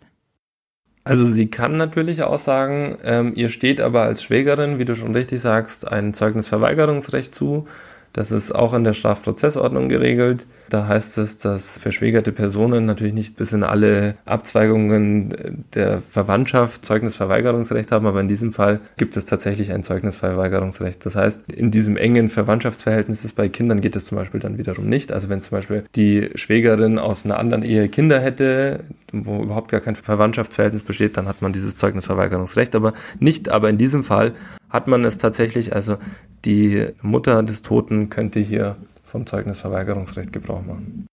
Also 1.04 1.26
sie 1.26 1.48
kann 1.50 1.78
natürlich 1.78 2.22
aussagen, 2.22 2.98
ähm, 3.04 3.34
ihr 3.36 3.50
steht 3.50 3.82
aber 3.82 4.04
als 4.04 4.22
Schwägerin, 4.22 4.78
wie 4.78 4.86
du 4.86 4.96
schon 4.96 5.16
richtig 5.16 5.42
sagst, 5.42 5.88
ein 5.88 6.14
Zeugnisverweigerungsrecht 6.14 7.34
zu. 7.34 7.68
Das 8.14 8.32
ist 8.32 8.54
auch 8.54 8.74
in 8.74 8.84
der 8.84 8.94
Strafprozessordnung 8.94 9.90
geregelt. 9.90 10.48
Da 10.70 10.88
heißt 10.88 11.18
es, 11.18 11.40
dass 11.40 11.78
verschwägerte 11.78 12.32
Personen 12.32 12.86
natürlich 12.86 13.14
nicht 13.14 13.38
bis 13.38 13.54
in 13.54 13.64
alle 13.64 14.16
Abzweigungen 14.26 15.66
der 15.74 16.02
Verwandtschaft 16.02 16.86
Zeugnisverweigerungsrecht 16.86 17.92
haben, 17.92 18.06
aber 18.06 18.20
in 18.22 18.28
diesem 18.28 18.52
Fall 18.54 18.80
gibt 18.98 19.16
es 19.18 19.26
tatsächlich 19.26 19.72
ein 19.72 19.84
Zeugnisverweigerungsrecht. 19.84 21.06
Das 21.06 21.16
heißt, 21.16 21.52
in 21.52 21.72
diesem 21.72 21.98
engen 21.98 22.30
Verwandtschaftsverhältnis 22.30 23.32
bei 23.34 23.50
Kindern 23.50 23.82
geht 23.82 23.96
es 23.96 24.06
zum 24.06 24.18
Beispiel 24.18 24.40
dann 24.40 24.58
wiederum 24.58 24.88
nicht. 24.88 25.12
Also 25.12 25.30
wenn 25.30 25.42
zum 25.42 25.58
Beispiel 25.58 25.84
die 25.96 26.30
Schwägerin 26.36 27.00
aus 27.00 27.26
einer 27.26 27.40
anderen 27.40 27.64
Ehe 27.64 27.88
Kinder 27.88 28.20
hätte, 28.20 28.82
wo 29.14 29.42
überhaupt 29.44 29.72
gar 29.72 29.82
kein 29.82 29.96
Verwandtschaftsverhältnis 29.96 30.84
besteht, 30.84 31.18
dann 31.18 31.28
hat 31.28 31.42
man 31.42 31.54
dieses 31.54 31.78
Zeugnisverweigerungsrecht, 31.78 32.76
aber 32.76 32.94
nicht. 33.20 33.50
Aber 33.50 33.70
in 33.70 33.78
diesem 33.78 34.04
Fall 34.04 34.34
hat 34.72 34.88
man 34.88 35.04
es 35.04 35.18
tatsächlich, 35.18 35.76
also 35.76 35.98
die 36.46 36.88
Mutter 37.02 37.44
des 37.44 37.62
Toten 37.62 38.10
könnte 38.10 38.40
hier 38.40 38.78
vom 39.04 39.28
Zeugnisverweigerungsrecht 39.28 40.34
Gebrauch 40.34 40.64
machen. 40.64 41.06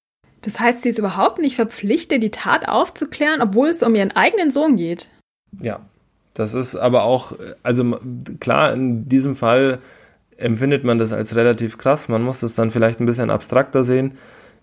Das 0.43 0.61
heißt, 0.61 0.83
sie 0.83 0.89
ist 0.89 0.99
überhaupt 0.99 1.41
nicht 1.41 1.57
verpflichtet, 1.57 2.23
die 2.23 2.31
Tat 2.31 2.69
aufzuklären, 2.69 3.43
obwohl 3.43 3.69
es 3.69 3.83
um 3.83 3.95
ihren 3.95 4.13
eigenen 4.13 4.51
Sohn 4.51 4.77
geht. 4.77 5.09
Ja, 5.61 5.81
das 6.35 6.55
ist 6.55 6.77
aber 6.77 7.03
auch, 7.03 7.33
also 7.65 7.99
klar, 8.39 8.73
in 8.73 9.09
diesem 9.09 9.35
Fall 9.35 9.81
empfindet 10.37 10.85
man 10.85 10.99
das 10.99 11.13
als 11.13 11.35
relativ 11.35 11.77
krass. 11.77 12.09
Man 12.09 12.23
muss 12.23 12.41
das 12.41 12.55
dann 12.55 12.71
vielleicht 12.71 13.01
ein 13.01 13.07
bisschen 13.07 13.31
abstrakter 13.31 13.83
sehen. 13.83 14.13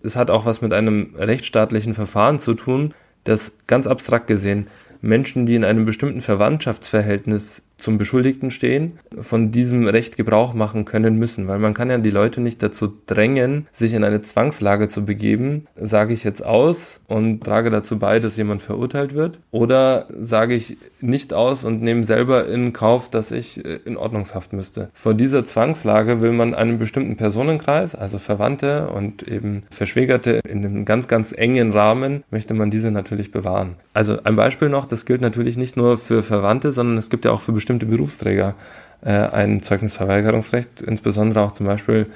Es 0.02 0.16
hat 0.16 0.30
auch 0.30 0.46
was 0.46 0.62
mit 0.62 0.72
einem 0.72 1.14
rechtsstaatlichen 1.16 1.92
Verfahren 1.92 2.38
zu 2.38 2.54
tun, 2.54 2.94
das 3.24 3.58
ganz 3.66 3.86
abstrakt 3.86 4.26
gesehen 4.26 4.68
Menschen, 5.00 5.46
die 5.46 5.54
in 5.54 5.64
einem 5.64 5.84
bestimmten 5.84 6.20
Verwandtschaftsverhältnis 6.20 7.62
zum 7.78 7.98
Beschuldigten 7.98 8.50
stehen, 8.50 8.98
von 9.20 9.50
diesem 9.50 9.86
Recht 9.86 10.16
Gebrauch 10.16 10.54
machen 10.54 10.84
können 10.84 11.16
müssen, 11.16 11.46
weil 11.48 11.58
man 11.58 11.74
kann 11.74 11.90
ja 11.90 11.98
die 11.98 12.10
Leute 12.10 12.40
nicht 12.40 12.62
dazu 12.62 12.92
drängen, 13.06 13.66
sich 13.72 13.94
in 13.94 14.04
eine 14.04 14.22
Zwangslage 14.22 14.88
zu 14.88 15.04
begeben, 15.04 15.66
sage 15.76 16.12
ich 16.12 16.24
jetzt 16.24 16.44
aus 16.44 17.00
und 17.06 17.44
trage 17.44 17.70
dazu 17.70 17.98
bei, 17.98 18.18
dass 18.18 18.36
jemand 18.36 18.62
verurteilt 18.62 19.14
wird, 19.14 19.38
oder 19.50 20.06
sage 20.18 20.54
ich 20.54 20.78
nicht 21.00 21.34
aus 21.34 21.64
und 21.64 21.82
nehme 21.82 22.04
selber 22.04 22.48
in 22.48 22.72
Kauf, 22.72 23.10
dass 23.10 23.30
ich 23.30 23.64
äh, 23.64 23.78
in 23.84 23.96
Ordnungshaft 23.96 24.52
müsste. 24.52 24.88
Vor 24.94 25.14
dieser 25.14 25.44
Zwangslage 25.44 26.20
will 26.20 26.32
man 26.32 26.54
einen 26.54 26.78
bestimmten 26.78 27.16
Personenkreis, 27.16 27.94
also 27.94 28.18
Verwandte 28.18 28.88
und 28.88 29.22
eben 29.22 29.64
Verschwägerte 29.70 30.40
in 30.48 30.64
einem 30.64 30.84
ganz, 30.84 31.08
ganz 31.08 31.32
engen 31.32 31.72
Rahmen, 31.72 32.24
möchte 32.30 32.54
man 32.54 32.70
diese 32.70 32.90
natürlich 32.90 33.32
bewahren. 33.32 33.76
Also 33.92 34.22
ein 34.24 34.36
Beispiel 34.36 34.68
noch, 34.68 34.86
das 34.86 35.04
gilt 35.04 35.20
natürlich 35.20 35.56
nicht 35.56 35.76
nur 35.76 35.98
für 35.98 36.22
Verwandte, 36.22 36.72
sondern 36.72 36.96
es 36.96 37.10
gibt 37.10 37.24
ja 37.24 37.32
auch 37.32 37.42
für 37.42 37.52
bestimmte 37.52 37.65
Berufsträger 37.86 38.54
äh, 39.02 39.10
ein 39.10 39.60
Zeugnisverweigerungsrecht, 39.60 40.82
insbesondere 40.82 41.42
auch 41.42 41.52
zum 41.52 41.66
Beispiel 41.66 42.06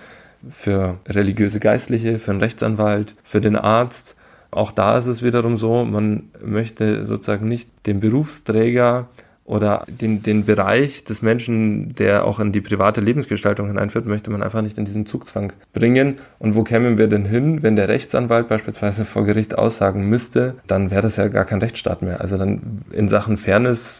für 0.49 0.99
religiöse 1.09 1.61
Geistliche, 1.61 2.19
für 2.19 2.31
einen 2.31 2.41
Rechtsanwalt, 2.41 3.15
für 3.23 3.41
den 3.41 3.57
Arzt. 3.57 4.17
Auch 4.51 4.73
da 4.73 4.97
ist 4.97 5.07
es 5.07 5.23
wiederum 5.23 5.57
so, 5.57 5.85
man 5.85 6.31
möchte 6.43 7.07
sozusagen 7.07 7.47
nicht 7.47 7.69
den 7.87 8.01
Berufsträger 8.01 9.09
oder 9.51 9.85
den, 9.89 10.23
den 10.23 10.45
Bereich 10.45 11.03
des 11.03 11.23
Menschen, 11.23 11.93
der 11.97 12.25
auch 12.25 12.39
in 12.39 12.53
die 12.53 12.61
private 12.61 13.01
Lebensgestaltung 13.01 13.67
hineinführt, 13.67 14.07
möchte 14.07 14.31
man 14.31 14.45
einfach 14.45 14.63
nicht 14.63 14.79
in 14.79 14.85
diesen 14.85 15.07
Zugzwang 15.07 15.53
bringen. 15.73 16.17
Und 16.39 16.55
wo 16.55 16.63
kämen 16.63 16.99
wir 16.99 17.09
denn 17.09 17.25
hin, 17.25 17.61
wenn 17.61 17.75
der 17.75 17.89
Rechtsanwalt 17.89 18.49
beispielsweise 18.49 19.05
vor 19.05 19.25
Gericht 19.25 19.59
aussagen 19.59 20.09
müsste, 20.09 20.55
dann 20.69 20.93
wäre 20.93 21.03
das 21.03 21.17
ja 21.17 21.27
gar 21.27 21.45
kein 21.45 21.59
Rechtsstaat 21.59 22.01
mehr. 22.01 22.21
Also 22.21 22.39
dann 22.39 22.83
in 22.93 23.09
Sachen 23.09 23.37
Fairness 23.37 23.99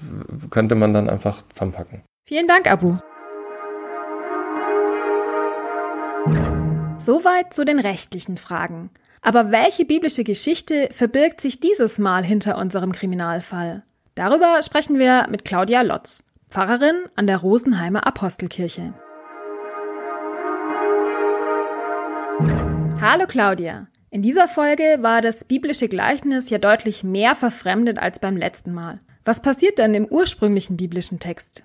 könnte 0.51 0.77
man 0.77 0.95
dann 0.95 1.11
einfach 1.11 1.43
zusammenpacken. 1.49 2.03
Vielen 2.29 2.47
Dank, 2.47 2.71
Abu. 2.71 2.95
Soweit 7.01 7.53
zu 7.53 7.65
den 7.65 7.81
rechtlichen 7.81 8.37
Fragen. 8.37 8.91
Aber 9.21 9.51
welche 9.51 9.85
biblische 9.85 10.23
Geschichte 10.23 10.89
verbirgt 10.93 11.41
sich 11.41 11.59
dieses 11.59 11.99
Mal 11.99 12.25
hinter 12.25 12.57
unserem 12.57 12.93
Kriminalfall? 12.93 13.83
Darüber 14.21 14.63
sprechen 14.63 14.99
wir 14.99 15.29
mit 15.31 15.47
Claudia 15.47 15.81
Lotz, 15.81 16.25
Pfarrerin 16.51 17.07
an 17.17 17.27
der 17.27 17.39
Rosenheimer 17.39 18.07
Apostelkirche. 18.07 18.93
Hallo 23.01 23.25
Claudia. 23.27 23.89
In 24.11 24.21
dieser 24.21 24.47
Folge 24.47 24.99
war 25.01 25.23
das 25.23 25.47
biblische 25.47 25.89
Gleichnis 25.89 26.51
ja 26.51 26.59
deutlich 26.59 27.03
mehr 27.03 27.35
verfremdet 27.35 27.99
als 27.99 28.19
beim 28.19 28.37
letzten 28.37 28.75
Mal. 28.75 29.01
Was 29.25 29.41
passiert 29.41 29.79
denn 29.79 29.95
im 29.95 30.05
ursprünglichen 30.05 30.77
biblischen 30.77 31.19
Text? 31.19 31.65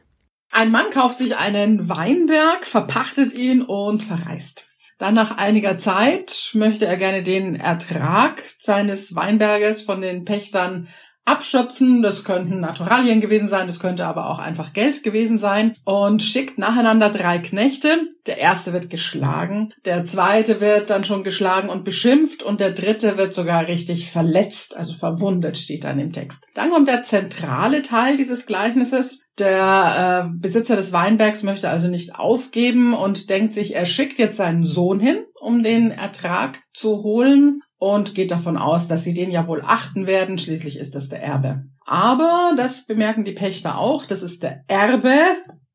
Ein 0.49 0.71
Mann 0.71 0.91
kauft 0.91 1.17
sich 1.17 1.35
einen 1.35 1.89
Weinberg, 1.89 2.63
verpachtet 2.63 3.33
ihn 3.33 3.63
und 3.63 4.01
verreist. 4.01 4.65
Dann 4.97 5.13
nach 5.13 5.35
einiger 5.35 5.77
Zeit 5.77 6.51
möchte 6.53 6.85
er 6.85 6.95
gerne 6.95 7.21
den 7.21 7.57
Ertrag 7.57 8.41
seines 8.59 9.13
Weinberges 9.13 9.81
von 9.81 9.99
den 9.99 10.23
Pächtern 10.23 10.87
abschöpfen. 11.25 12.01
Das 12.01 12.23
könnten 12.23 12.59
Naturalien 12.59 13.19
gewesen 13.19 13.47
sein, 13.47 13.67
das 13.67 13.79
könnte 13.79 14.05
aber 14.05 14.29
auch 14.29 14.39
einfach 14.39 14.73
Geld 14.73 15.03
gewesen 15.03 15.37
sein. 15.37 15.75
Und 15.83 16.23
schickt 16.23 16.57
nacheinander 16.57 17.09
drei 17.09 17.39
Knechte. 17.39 18.09
Der 18.27 18.39
erste 18.39 18.73
wird 18.73 18.89
geschlagen, 18.89 19.71
der 19.85 20.05
zweite 20.05 20.59
wird 20.59 20.89
dann 20.89 21.03
schon 21.03 21.23
geschlagen 21.23 21.69
und 21.69 21.83
beschimpft 21.83 22.41
und 22.41 22.59
der 22.59 22.71
dritte 22.71 23.19
wird 23.19 23.35
sogar 23.35 23.67
richtig 23.67 24.09
verletzt, 24.09 24.75
also 24.75 24.93
verwundet 24.93 25.59
steht 25.59 25.83
dann 25.83 25.99
im 25.99 26.11
Text. 26.11 26.47
Dann 26.55 26.71
kommt 26.71 26.87
der 26.87 27.03
zentrale 27.03 27.83
Teil 27.83 28.17
dieses 28.17 28.47
Gleichnisses. 28.47 29.21
Der 29.37 30.25
äh, 30.25 30.37
Besitzer 30.39 30.75
des 30.75 30.91
Weinbergs 30.91 31.43
möchte 31.43 31.69
also 31.69 31.87
nicht 31.87 32.15
aufgeben 32.15 32.95
und 32.95 33.29
denkt 33.29 33.53
sich, 33.53 33.75
er 33.75 33.85
schickt 33.85 34.17
jetzt 34.17 34.37
seinen 34.37 34.63
Sohn 34.63 34.99
hin, 34.99 35.17
um 35.45 35.63
den 35.63 35.91
Ertrag 35.91 36.59
zu 36.73 37.03
holen 37.03 37.61
und 37.77 38.15
geht 38.15 38.31
davon 38.31 38.57
aus, 38.57 38.87
dass 38.87 39.03
sie 39.03 39.13
den 39.13 39.31
ja 39.31 39.47
wohl 39.47 39.61
achten 39.63 40.07
werden. 40.07 40.37
Schließlich 40.37 40.77
ist 40.79 40.95
das 40.95 41.09
der 41.09 41.21
Erbe. 41.21 41.63
Aber 41.85 42.53
das 42.57 42.85
bemerken 42.87 43.25
die 43.25 43.33
Pächter 43.33 43.77
auch. 43.77 44.05
Das 44.05 44.23
ist 44.23 44.43
der 44.43 44.63
Erbe. 44.67 45.19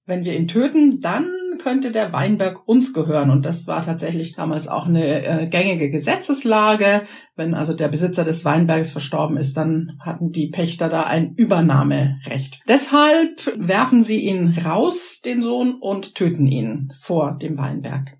Wenn 0.06 0.24
wir 0.24 0.36
ihn 0.36 0.48
töten, 0.48 1.00
dann 1.00 1.28
könnte 1.62 1.92
der 1.92 2.12
Weinberg 2.12 2.66
uns 2.66 2.92
gehören. 2.92 3.30
Und 3.30 3.44
das 3.44 3.68
war 3.68 3.84
tatsächlich 3.84 4.34
damals 4.34 4.66
auch 4.66 4.86
eine 4.86 5.24
äh, 5.24 5.46
gängige 5.46 5.88
Gesetzeslage. 5.88 7.02
Wenn 7.36 7.54
also 7.54 7.74
der 7.74 7.88
Besitzer 7.88 8.24
des 8.24 8.44
Weinbergs 8.44 8.90
verstorben 8.90 9.36
ist, 9.36 9.56
dann 9.56 9.98
hatten 10.00 10.32
die 10.32 10.48
Pächter 10.48 10.88
da 10.88 11.04
ein 11.04 11.34
Übernahmerecht. 11.34 12.60
Deshalb 12.66 13.52
werfen 13.56 14.02
sie 14.02 14.20
ihn 14.20 14.56
raus, 14.64 15.20
den 15.24 15.42
Sohn, 15.42 15.76
und 15.80 16.16
töten 16.16 16.46
ihn 16.46 16.92
vor 16.98 17.38
dem 17.40 17.56
Weinberg. 17.56 18.19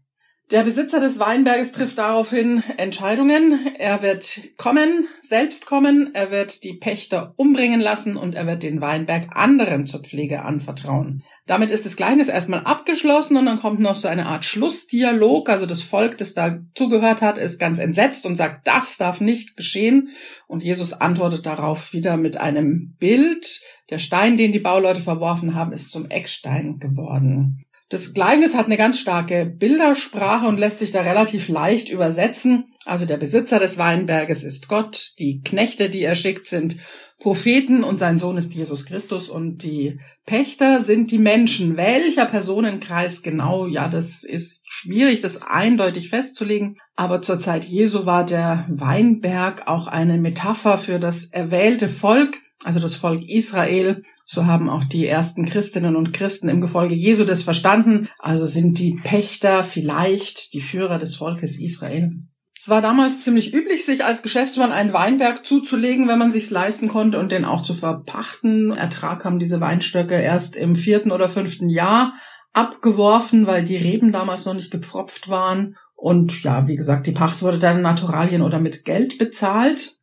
Der 0.50 0.64
Besitzer 0.64 0.99
des 0.99 1.21
Weinberges 1.21 1.71
trifft 1.71 1.99
daraufhin 1.99 2.64
Entscheidungen. 2.76 3.76
Er 3.78 4.02
wird 4.02 4.40
kommen, 4.57 5.07
selbst 5.21 5.64
kommen, 5.64 6.11
er 6.12 6.33
wird 6.33 6.64
die 6.64 6.73
Pächter 6.73 7.35
umbringen 7.37 7.80
lassen 7.80 8.16
und 8.16 8.35
er 8.35 8.49
wird 8.49 8.64
den 8.64 8.80
Weinberg 8.80 9.28
anderen 9.30 9.87
zur 9.87 10.00
Pflege 10.00 10.42
anvertrauen. 10.42 11.23
Damit 11.47 11.71
ist 11.71 11.87
das 11.87 11.95
Gleichnis 11.95 12.26
erstmal 12.26 12.64
abgeschlossen 12.64 13.37
und 13.37 13.47
dann 13.47 13.61
kommt 13.61 13.78
noch 13.78 13.95
so 13.95 14.09
eine 14.09 14.26
Art 14.26 14.45
Schlussdialog. 14.45 15.49
Also 15.49 15.66
das 15.66 15.83
Volk, 15.83 16.19
das 16.19 16.35
da 16.35 16.59
zugehört 16.75 17.23
hat, 17.23 17.38
ist 17.38 17.61
ganz 17.61 17.78
entsetzt 17.78 18.26
und 18.26 18.35
sagt, 18.35 18.66
das 18.66 18.97
darf 18.97 19.21
nicht 19.21 19.57
geschehen. 19.57 20.09
Und 20.49 20.64
Jesus 20.64 20.92
antwortet 20.92 21.47
darauf 21.47 21.92
wieder 21.92 22.16
mit 22.16 22.37
einem 22.38 22.97
Bild. 22.99 23.62
Der 23.88 23.99
Stein, 23.99 24.37
den 24.37 24.50
die 24.50 24.59
Bauleute 24.59 25.00
verworfen 25.00 25.54
haben, 25.54 25.73
ist 25.73 25.92
zum 25.92 26.11
Eckstein 26.11 26.80
geworden. 26.80 27.65
Das 27.90 28.14
Gleichnis 28.14 28.54
hat 28.54 28.66
eine 28.66 28.76
ganz 28.76 29.00
starke 29.00 29.46
Bildersprache 29.58 30.46
und 30.46 30.60
lässt 30.60 30.78
sich 30.78 30.92
da 30.92 31.02
relativ 31.02 31.48
leicht 31.48 31.88
übersetzen. 31.88 32.72
Also 32.84 33.04
der 33.04 33.16
Besitzer 33.16 33.58
des 33.58 33.78
Weinberges 33.78 34.44
ist 34.44 34.68
Gott, 34.68 35.14
die 35.18 35.42
Knechte, 35.42 35.90
die 35.90 36.02
er 36.02 36.14
schickt, 36.14 36.46
sind 36.46 36.76
Propheten 37.18 37.84
und 37.84 37.98
sein 37.98 38.18
Sohn 38.18 38.38
ist 38.38 38.54
Jesus 38.54 38.86
Christus 38.86 39.28
und 39.28 39.62
die 39.62 40.00
Pächter 40.24 40.80
sind 40.80 41.10
die 41.10 41.18
Menschen. 41.18 41.76
Welcher 41.76 42.26
Personenkreis 42.26 43.22
genau? 43.22 43.66
Ja, 43.66 43.88
das 43.88 44.24
ist 44.24 44.62
schwierig, 44.66 45.20
das 45.20 45.42
eindeutig 45.42 46.08
festzulegen. 46.08 46.76
Aber 46.96 47.20
zur 47.20 47.38
Zeit 47.38 47.66
Jesu 47.66 48.06
war 48.06 48.24
der 48.24 48.66
Weinberg 48.70 49.66
auch 49.66 49.86
eine 49.86 50.16
Metapher 50.16 50.78
für 50.78 50.98
das 50.98 51.26
erwählte 51.26 51.88
Volk, 51.88 52.38
also 52.64 52.78
das 52.78 52.94
Volk 52.94 53.28
Israel. 53.28 54.02
So 54.32 54.47
haben 54.47 54.71
auch 54.71 54.84
die 54.84 55.08
ersten 55.08 55.45
Christinnen 55.45 55.97
und 55.97 56.12
Christen 56.12 56.49
im 56.49 56.60
Gefolge 56.60 56.95
Jesu 56.95 57.25
das 57.25 57.43
verstanden. 57.43 58.08
Also 58.16 58.47
sind 58.47 58.78
die 58.78 58.97
Pächter 59.02 59.64
vielleicht 59.64 60.54
die 60.54 60.60
Führer 60.60 61.00
des 61.00 61.16
Volkes 61.16 61.58
Israel. 61.58 62.12
Es 62.56 62.69
war 62.69 62.80
damals 62.80 63.25
ziemlich 63.25 63.52
üblich, 63.52 63.84
sich 63.84 64.04
als 64.04 64.23
Geschäftsmann 64.23 64.71
einen 64.71 64.93
Weinberg 64.93 65.45
zuzulegen, 65.45 66.06
wenn 66.06 66.21
man 66.21 66.30
sich's 66.30 66.50
leisten 66.50 66.86
konnte 66.86 67.19
und 67.19 67.32
den 67.32 67.45
auch 67.45 67.64
zu 67.64 67.75
verpachten. 67.75 68.71
Ertrag 68.71 69.25
haben 69.25 69.40
diese 69.40 69.60
Weinstöcke 69.60 70.14
erst 70.14 70.54
im 70.54 70.76
vierten 70.76 71.10
oder 71.10 71.28
fünften 71.28 71.69
Jahr 71.69 72.12
abgeworfen, 72.52 73.49
weil 73.49 73.64
die 73.64 73.78
Reben 73.78 74.12
damals 74.12 74.45
noch 74.47 74.54
nicht 74.54 74.71
gepfropft 74.71 75.28
waren. 75.28 75.75
Und 75.97 76.45
ja, 76.45 76.69
wie 76.69 76.76
gesagt, 76.76 77.08
die 77.08 77.12
Pacht 77.12 77.43
wurde 77.43 77.58
dann 77.58 77.78
in 77.78 77.82
Naturalien 77.82 78.43
oder 78.43 78.60
mit 78.60 78.84
Geld 78.84 79.19
bezahlt. 79.19 80.00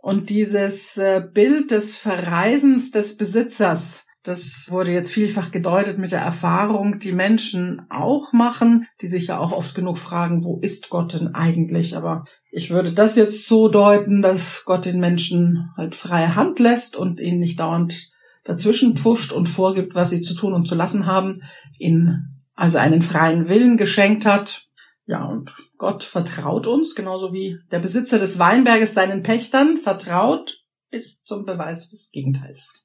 Und 0.00 0.30
dieses 0.30 0.96
äh, 0.96 1.22
Bild 1.32 1.70
des 1.70 1.96
Verreisens 1.96 2.90
des 2.90 3.16
Besitzers, 3.16 4.06
das 4.22 4.66
wurde 4.70 4.92
jetzt 4.92 5.10
vielfach 5.10 5.50
gedeutet 5.50 5.98
mit 5.98 6.12
der 6.12 6.20
Erfahrung, 6.20 6.98
die 6.98 7.12
Menschen 7.12 7.86
auch 7.88 8.32
machen, 8.32 8.86
die 9.00 9.06
sich 9.06 9.28
ja 9.28 9.38
auch 9.38 9.52
oft 9.52 9.74
genug 9.74 9.98
fragen, 9.98 10.44
wo 10.44 10.58
ist 10.60 10.90
Gott 10.90 11.14
denn 11.14 11.34
eigentlich? 11.34 11.96
Aber 11.96 12.24
ich 12.50 12.70
würde 12.70 12.92
das 12.92 13.16
jetzt 13.16 13.46
so 13.48 13.68
deuten, 13.68 14.20
dass 14.20 14.64
Gott 14.64 14.84
den 14.84 15.00
Menschen 15.00 15.70
halt 15.76 15.94
freie 15.94 16.34
Hand 16.34 16.58
lässt 16.58 16.94
und 16.94 17.20
ihnen 17.20 17.38
nicht 17.38 17.58
dauernd 17.58 18.10
dazwischen 18.44 18.96
pfuscht 18.96 19.32
und 19.32 19.46
vorgibt, 19.46 19.94
was 19.94 20.10
sie 20.10 20.20
zu 20.20 20.34
tun 20.34 20.52
und 20.52 20.66
zu 20.66 20.74
lassen 20.74 21.06
haben, 21.06 21.42
ihnen 21.78 22.44
also 22.54 22.78
einen 22.78 23.02
freien 23.02 23.48
Willen 23.48 23.76
geschenkt 23.76 24.26
hat, 24.26 24.68
ja, 25.06 25.24
und 25.24 25.54
Gott 25.78 26.02
vertraut 26.02 26.66
uns, 26.66 26.94
genauso 26.94 27.32
wie 27.32 27.58
der 27.70 27.78
Besitzer 27.78 28.18
des 28.18 28.38
Weinberges 28.38 28.94
seinen 28.94 29.22
Pächtern 29.22 29.76
vertraut 29.76 30.64
bis 30.90 31.24
zum 31.24 31.44
Beweis 31.44 31.88
des 31.88 32.10
Gegenteils. 32.10 32.84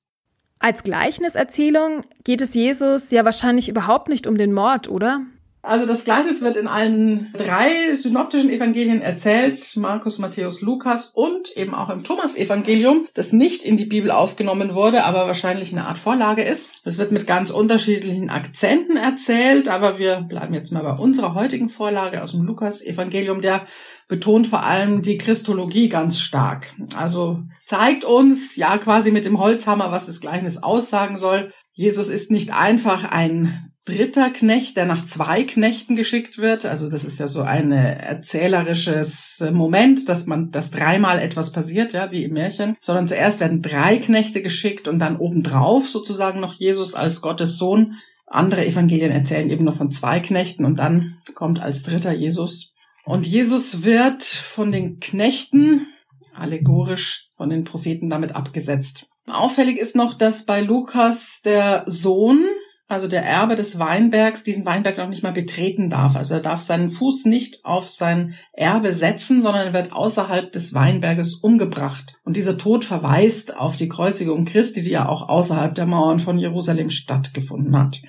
Als 0.59 0.83
Gleichniserzählung 0.83 2.01
geht 2.23 2.41
es 2.41 2.53
Jesus 2.53 3.11
ja 3.11 3.25
wahrscheinlich 3.25 3.67
überhaupt 3.67 4.07
nicht 4.07 4.27
um 4.27 4.37
den 4.37 4.53
Mord, 4.53 4.87
oder? 4.87 5.25
Also 5.65 5.85
das 5.85 6.03
Gleichnis 6.03 6.41
wird 6.41 6.57
in 6.57 6.67
allen 6.67 7.31
drei 7.31 7.93
synoptischen 7.93 8.49
Evangelien 8.49 9.01
erzählt, 9.01 9.57
Markus, 9.77 10.17
Matthäus, 10.17 10.59
Lukas 10.59 11.11
und 11.13 11.55
eben 11.55 11.73
auch 11.73 11.89
im 11.89 12.03
Thomas-Evangelium, 12.03 13.07
das 13.13 13.31
nicht 13.31 13.63
in 13.63 13.77
die 13.77 13.85
Bibel 13.85 14.11
aufgenommen 14.11 14.75
wurde, 14.75 15.05
aber 15.05 15.25
wahrscheinlich 15.25 15.71
eine 15.71 15.87
Art 15.87 15.97
Vorlage 15.97 16.43
ist. 16.43 16.69
Das 16.83 16.97
wird 16.97 17.13
mit 17.13 17.27
ganz 17.27 17.49
unterschiedlichen 17.49 18.29
Akzenten 18.29 18.97
erzählt, 18.97 19.69
aber 19.69 19.99
wir 19.99 20.17
bleiben 20.27 20.53
jetzt 20.53 20.73
mal 20.73 20.83
bei 20.83 20.97
unserer 20.97 21.33
heutigen 21.33 21.69
Vorlage 21.69 22.21
aus 22.21 22.31
dem 22.31 22.43
Lukas-Evangelium, 22.43 23.39
der 23.39 23.65
betont 24.09 24.47
vor 24.47 24.63
allem 24.63 25.01
die 25.01 25.17
Christologie 25.17 25.87
ganz 25.87 26.19
stark. 26.19 26.67
Also 26.97 27.39
zeigt 27.65 28.03
uns 28.03 28.57
ja 28.57 28.77
quasi 28.77 29.11
mit 29.11 29.23
dem 29.23 29.39
Holzhammer, 29.39 29.93
was 29.93 30.07
das 30.07 30.19
Gleichnis 30.19 30.61
aussagen 30.61 31.17
soll. 31.17 31.53
Jesus 31.71 32.09
ist 32.09 32.31
nicht 32.31 32.53
einfach 32.53 33.05
ein 33.05 33.72
dritter 33.85 34.29
Knecht, 34.29 34.77
der 34.77 34.85
nach 34.85 35.05
zwei 35.05 35.43
Knechten 35.43 35.95
geschickt 35.95 36.37
wird. 36.37 36.65
Also 36.65 36.89
das 36.89 37.03
ist 37.03 37.19
ja 37.19 37.27
so 37.27 37.41
ein 37.41 37.71
erzählerisches 37.71 39.43
Moment, 39.51 40.07
dass 40.07 40.25
man, 40.25 40.51
dass 40.51 40.71
dreimal 40.71 41.19
etwas 41.19 41.51
passiert, 41.51 41.93
ja, 41.93 42.11
wie 42.11 42.23
im 42.23 42.33
Märchen, 42.33 42.77
sondern 42.79 43.07
zuerst 43.07 43.39
werden 43.39 43.61
drei 43.61 43.97
Knechte 43.97 44.41
geschickt 44.41 44.87
und 44.87 44.99
dann 44.99 45.17
obendrauf 45.17 45.89
sozusagen 45.89 46.39
noch 46.39 46.53
Jesus 46.53 46.95
als 46.95 47.21
Gottes 47.21 47.57
Sohn. 47.57 47.95
Andere 48.25 48.65
Evangelien 48.65 49.11
erzählen 49.11 49.49
eben 49.49 49.65
nur 49.65 49.73
von 49.73 49.91
zwei 49.91 50.19
Knechten 50.19 50.65
und 50.65 50.79
dann 50.79 51.17
kommt 51.35 51.61
als 51.61 51.83
dritter 51.83 52.13
Jesus. 52.13 52.73
Und 53.05 53.27
Jesus 53.27 53.83
wird 53.83 54.23
von 54.23 54.71
den 54.71 54.99
Knechten 55.01 55.87
allegorisch 56.33 57.29
von 57.35 57.49
den 57.49 57.63
Propheten 57.63 58.09
damit 58.09 58.35
abgesetzt. 58.35 59.07
Auffällig 59.27 59.77
ist 59.77 59.95
noch, 59.95 60.13
dass 60.13 60.45
bei 60.45 60.61
Lukas 60.61 61.41
der 61.43 61.83
Sohn 61.85 62.45
also 62.93 63.07
der 63.07 63.25
Erbe 63.25 63.55
des 63.55 63.79
Weinbergs, 63.79 64.43
diesen 64.43 64.65
Weinberg 64.65 64.97
noch 64.97 65.09
nicht 65.09 65.23
mal 65.23 65.33
betreten 65.33 65.89
darf. 65.89 66.15
Also 66.15 66.35
er 66.35 66.39
darf 66.39 66.61
seinen 66.61 66.89
Fuß 66.89 67.25
nicht 67.25 67.65
auf 67.65 67.89
sein 67.89 68.35
Erbe 68.53 68.93
setzen, 68.93 69.41
sondern 69.41 69.67
er 69.67 69.73
wird 69.73 69.91
außerhalb 69.91 70.51
des 70.51 70.73
Weinberges 70.73 71.35
umgebracht. 71.35 72.13
Und 72.23 72.37
dieser 72.37 72.57
Tod 72.57 72.85
verweist 72.85 73.57
auf 73.57 73.75
die 73.75 73.89
Kreuzigung 73.89 74.45
Christi, 74.45 74.81
die 74.81 74.91
ja 74.91 75.09
auch 75.09 75.27
außerhalb 75.27 75.75
der 75.75 75.85
Mauern 75.85 76.19
von 76.19 76.37
Jerusalem 76.37 76.89
stattgefunden 76.89 77.77
hat. 77.77 78.01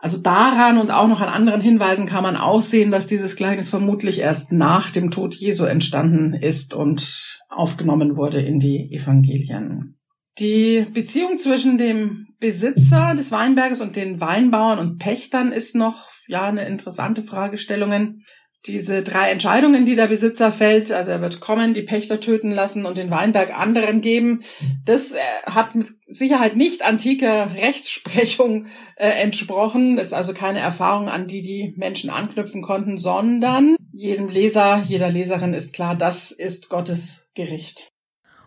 Also 0.00 0.18
daran 0.18 0.78
und 0.78 0.92
auch 0.92 1.08
noch 1.08 1.20
an 1.20 1.28
anderen 1.28 1.60
Hinweisen 1.60 2.06
kann 2.06 2.22
man 2.22 2.36
auch 2.36 2.62
sehen, 2.62 2.92
dass 2.92 3.08
dieses 3.08 3.34
Gleichnis 3.34 3.68
vermutlich 3.68 4.20
erst 4.20 4.52
nach 4.52 4.92
dem 4.92 5.10
Tod 5.10 5.34
Jesu 5.34 5.64
entstanden 5.64 6.34
ist 6.34 6.72
und 6.72 7.42
aufgenommen 7.48 8.16
wurde 8.16 8.40
in 8.40 8.60
die 8.60 8.92
Evangelien. 8.92 9.97
Die 10.38 10.86
Beziehung 10.92 11.38
zwischen 11.38 11.78
dem 11.78 12.28
Besitzer 12.38 13.14
des 13.16 13.32
Weinberges 13.32 13.80
und 13.80 13.96
den 13.96 14.20
Weinbauern 14.20 14.78
und 14.78 14.98
Pächtern 14.98 15.50
ist 15.50 15.74
noch 15.74 16.10
ja 16.28 16.44
eine 16.44 16.66
interessante 16.66 17.22
Fragestellung. 17.22 18.20
Diese 18.66 19.02
drei 19.02 19.30
Entscheidungen, 19.30 19.84
die 19.84 19.96
der 19.96 20.08
Besitzer 20.08 20.52
fällt, 20.52 20.92
also 20.92 21.10
er 21.10 21.20
wird 21.20 21.40
kommen, 21.40 21.74
die 21.74 21.82
Pächter 21.82 22.20
töten 22.20 22.50
lassen 22.50 22.86
und 22.86 22.98
den 22.98 23.10
Weinberg 23.10 23.56
anderen 23.56 24.00
geben, 24.00 24.42
das 24.84 25.12
äh, 25.12 25.18
hat 25.46 25.74
mit 25.74 25.88
Sicherheit 26.08 26.56
nicht 26.56 26.84
antiker 26.84 27.54
Rechtsprechung 27.54 28.66
äh, 28.96 29.08
entsprochen. 29.08 29.96
Ist 29.98 30.12
also 30.12 30.34
keine 30.34 30.58
Erfahrung, 30.58 31.08
an 31.08 31.28
die 31.28 31.40
die 31.40 31.72
Menschen 31.76 32.10
anknüpfen 32.10 32.62
konnten, 32.62 32.98
sondern 32.98 33.76
jedem 33.92 34.28
Leser, 34.28 34.84
jeder 34.86 35.10
Leserin 35.10 35.54
ist 35.54 35.72
klar, 35.72 35.94
das 35.96 36.30
ist 36.30 36.68
Gottes 36.68 37.28
Gericht. 37.34 37.92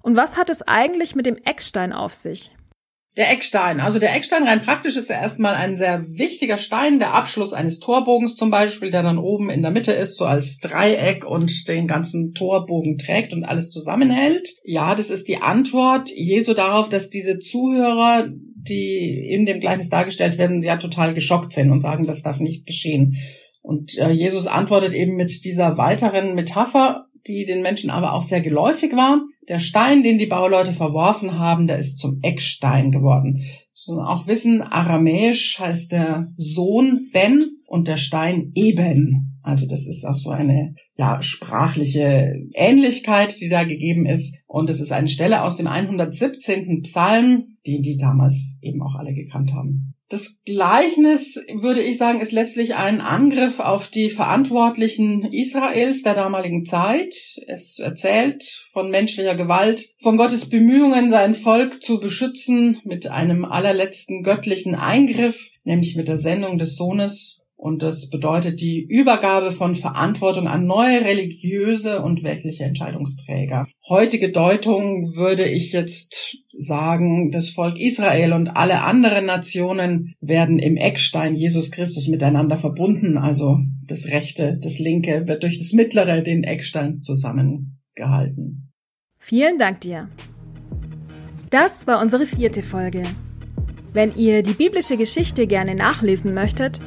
Und 0.02 0.16
was 0.16 0.38
hat 0.38 0.50
es 0.50 0.62
eigentlich 0.64 1.16
mit 1.16 1.26
dem 1.26 1.38
Eckstein 1.46 1.94
auf 1.94 2.14
sich? 2.14 2.52
Der 3.18 3.30
Eckstein. 3.30 3.82
Also 3.82 4.00
der 4.00 4.16
Eckstein 4.16 4.44
rein 4.44 4.62
praktisch 4.62 4.96
ist 4.96 5.10
ja 5.10 5.22
erstmal 5.22 5.56
ein 5.56 5.76
sehr 5.76 6.06
wichtiger 6.08 6.58
Stein, 6.58 6.98
der 6.98 7.14
Abschluss 7.14 7.52
eines 7.52 7.80
Torbogens 7.80 8.38
zum 8.38 8.52
Beispiel, 8.52 8.90
der 8.90 9.04
dann 9.04 9.18
oben 9.18 9.50
in 9.50 9.62
der 9.62 9.72
Mitte 9.72 9.92
ist, 9.92 10.16
so 10.16 10.24
als 10.24 10.60
Dreieck 10.60 11.26
und 11.26 11.68
den 11.68 11.88
ganzen 11.88 12.34
Torbogen 12.34 12.98
trägt 12.98 13.34
und 13.34 13.44
alles 13.44 13.70
zusammenhält. 13.70 14.48
Ja, 14.64 14.96
das 14.96 15.10
ist 15.10 15.28
die 15.28 15.42
Antwort 15.42 16.10
Jesu 16.10 16.54
darauf, 16.54 16.88
dass 16.88 17.10
diese 17.10 17.40
Zuhörer, 17.40 18.30
die 18.30 19.28
in 19.30 19.46
dem 19.46 19.60
Gleichnis 19.60 19.90
dargestellt 19.90 20.38
werden, 20.38 20.62
ja 20.62 20.78
total 20.78 21.14
geschockt 21.14 21.52
sind 21.52 21.70
und 21.70 21.82
sagen, 21.82 22.06
das 22.06 22.24
darf 22.24 22.40
nicht 22.40 22.66
geschehen. 22.66 23.18
Und 23.62 23.98
äh, 23.98 24.10
Jesus 24.12 24.48
antwortet 24.48 24.94
eben 24.94 25.18
mit 25.18 25.44
dieser 25.44 25.78
weiteren 25.78 26.34
Metapher, 26.34 27.08
die 27.28 27.44
den 27.44 27.62
Menschen 27.62 27.90
aber 27.90 28.14
auch 28.14 28.24
sehr 28.24 28.40
geläufig 28.40 28.96
war. 28.96 29.22
Der 29.48 29.60
Stein, 29.60 30.04
den 30.04 30.18
die 30.18 30.28
Bauleute 30.28 30.74
verworfen 30.74 31.38
haben, 31.40 31.68
der 31.68 31.78
ist 31.78 31.98
zum 31.98 32.20
Eckstein 32.22 32.92
geworden. 32.92 33.44
So 33.74 34.00
auch 34.00 34.28
wissen, 34.28 34.62
aramäisch 34.62 35.58
heißt 35.60 35.92
der 35.92 36.28
Sohn 36.38 37.10
Ben 37.12 37.44
und 37.66 37.88
der 37.88 37.98
Stein 37.98 38.52
Eben. 38.54 39.31
Also 39.44 39.68
das 39.68 39.88
ist 39.88 40.06
auch 40.06 40.16
so 40.16 40.30
eine 40.30 40.76
ja 40.96 41.22
sprachliche 41.22 42.34
Ähnlichkeit, 42.54 43.40
die 43.42 43.50
da 43.50 43.64
gegeben 43.64 44.06
ist. 44.06 44.38
Und 44.48 44.70
es 44.70 44.80
ist 44.80 44.92
eine 44.92 45.10
Stelle 45.10 45.44
aus 45.44 45.56
dem 45.56 45.68
117. 45.68 46.82
Psalm, 46.84 47.58
den 47.66 47.82
die 47.82 47.98
damals 47.98 48.60
eben 48.62 48.82
auch 48.82 48.96
alle 48.96 49.14
gekannt 49.14 49.54
haben. 49.54 49.96
Das 50.12 50.42
Gleichnis, 50.44 51.36
würde 51.62 51.82
ich 51.82 51.98
sagen, 51.98 52.20
ist 52.20 52.34
letztlich 52.34 52.76
ein 52.76 53.00
Angriff 53.00 53.62
auf 53.62 53.88
die 53.88 54.10
Verantwortlichen 54.10 55.24
Israels 55.24 56.04
der 56.04 56.16
damaligen 56.16 56.66
Zeit. 56.66 57.16
Es 57.48 57.80
erzählt 57.80 58.44
von 58.74 58.92
menschlicher 58.92 59.36
Gewalt, 59.36 59.96
von 60.02 60.18
Gottes 60.18 60.50
Bemühungen, 60.50 61.10
sein 61.10 61.34
Volk 61.34 61.82
zu 61.82 62.02
beschützen 62.02 62.82
mit 62.84 63.08
einem 63.08 63.46
allerletzten 63.46 64.22
göttlichen 64.22 64.76
Eingriff, 64.76 65.50
nämlich 65.64 65.96
mit 65.96 66.10
der 66.10 66.18
Sendung 66.18 66.58
des 66.58 66.76
Sohnes 66.76 67.41
und 67.62 67.84
das 67.84 68.10
bedeutet 68.10 68.60
die 68.60 68.82
Übergabe 68.82 69.52
von 69.52 69.76
Verantwortung 69.76 70.48
an 70.48 70.66
neue 70.66 71.06
religiöse 71.06 72.02
und 72.02 72.24
weltliche 72.24 72.64
Entscheidungsträger. 72.64 73.68
Heutige 73.88 74.32
Deutung 74.32 75.16
würde 75.16 75.48
ich 75.48 75.72
jetzt 75.72 76.40
sagen, 76.58 77.30
das 77.30 77.50
Volk 77.50 77.80
Israel 77.80 78.34
und 78.34 78.48
alle 78.48 78.82
anderen 78.82 79.28
Nationen 79.28 80.16
werden 80.20 80.58
im 80.58 80.76
Eckstein 80.76 81.36
Jesus 81.36 81.70
Christus 81.70 82.08
miteinander 82.08 82.58
verbunden. 82.58 83.20
Also 83.20 83.60
das 83.86 84.08
Rechte, 84.08 84.58
das 84.60 84.80
Linke 84.80 85.28
wird 85.28 85.44
durch 85.44 85.60
das 85.60 85.72
Mittlere, 85.72 86.24
den 86.24 86.44
Eckstein 86.44 87.04
zusammengehalten. 87.04 88.72
Vielen 89.20 89.60
Dank 89.60 89.82
dir. 89.82 90.10
Das 91.52 91.86
war 91.86 92.02
unsere 92.02 92.26
vierte 92.26 92.64
Folge. 92.64 93.04
Wenn 93.94 94.10
ihr 94.16 94.42
die 94.42 94.54
biblische 94.54 94.98
Geschichte 94.98 95.46
gerne 95.46 95.76
nachlesen 95.76 96.34
möchtet, 96.34 96.80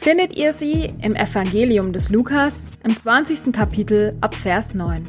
findet 0.00 0.34
ihr 0.34 0.54
sie 0.54 0.94
im 1.02 1.14
Evangelium 1.14 1.92
des 1.92 2.08
Lukas 2.08 2.68
im 2.84 2.96
20. 2.96 3.52
Kapitel 3.52 4.16
ab 4.22 4.34
Vers 4.34 4.72
9. 4.72 5.06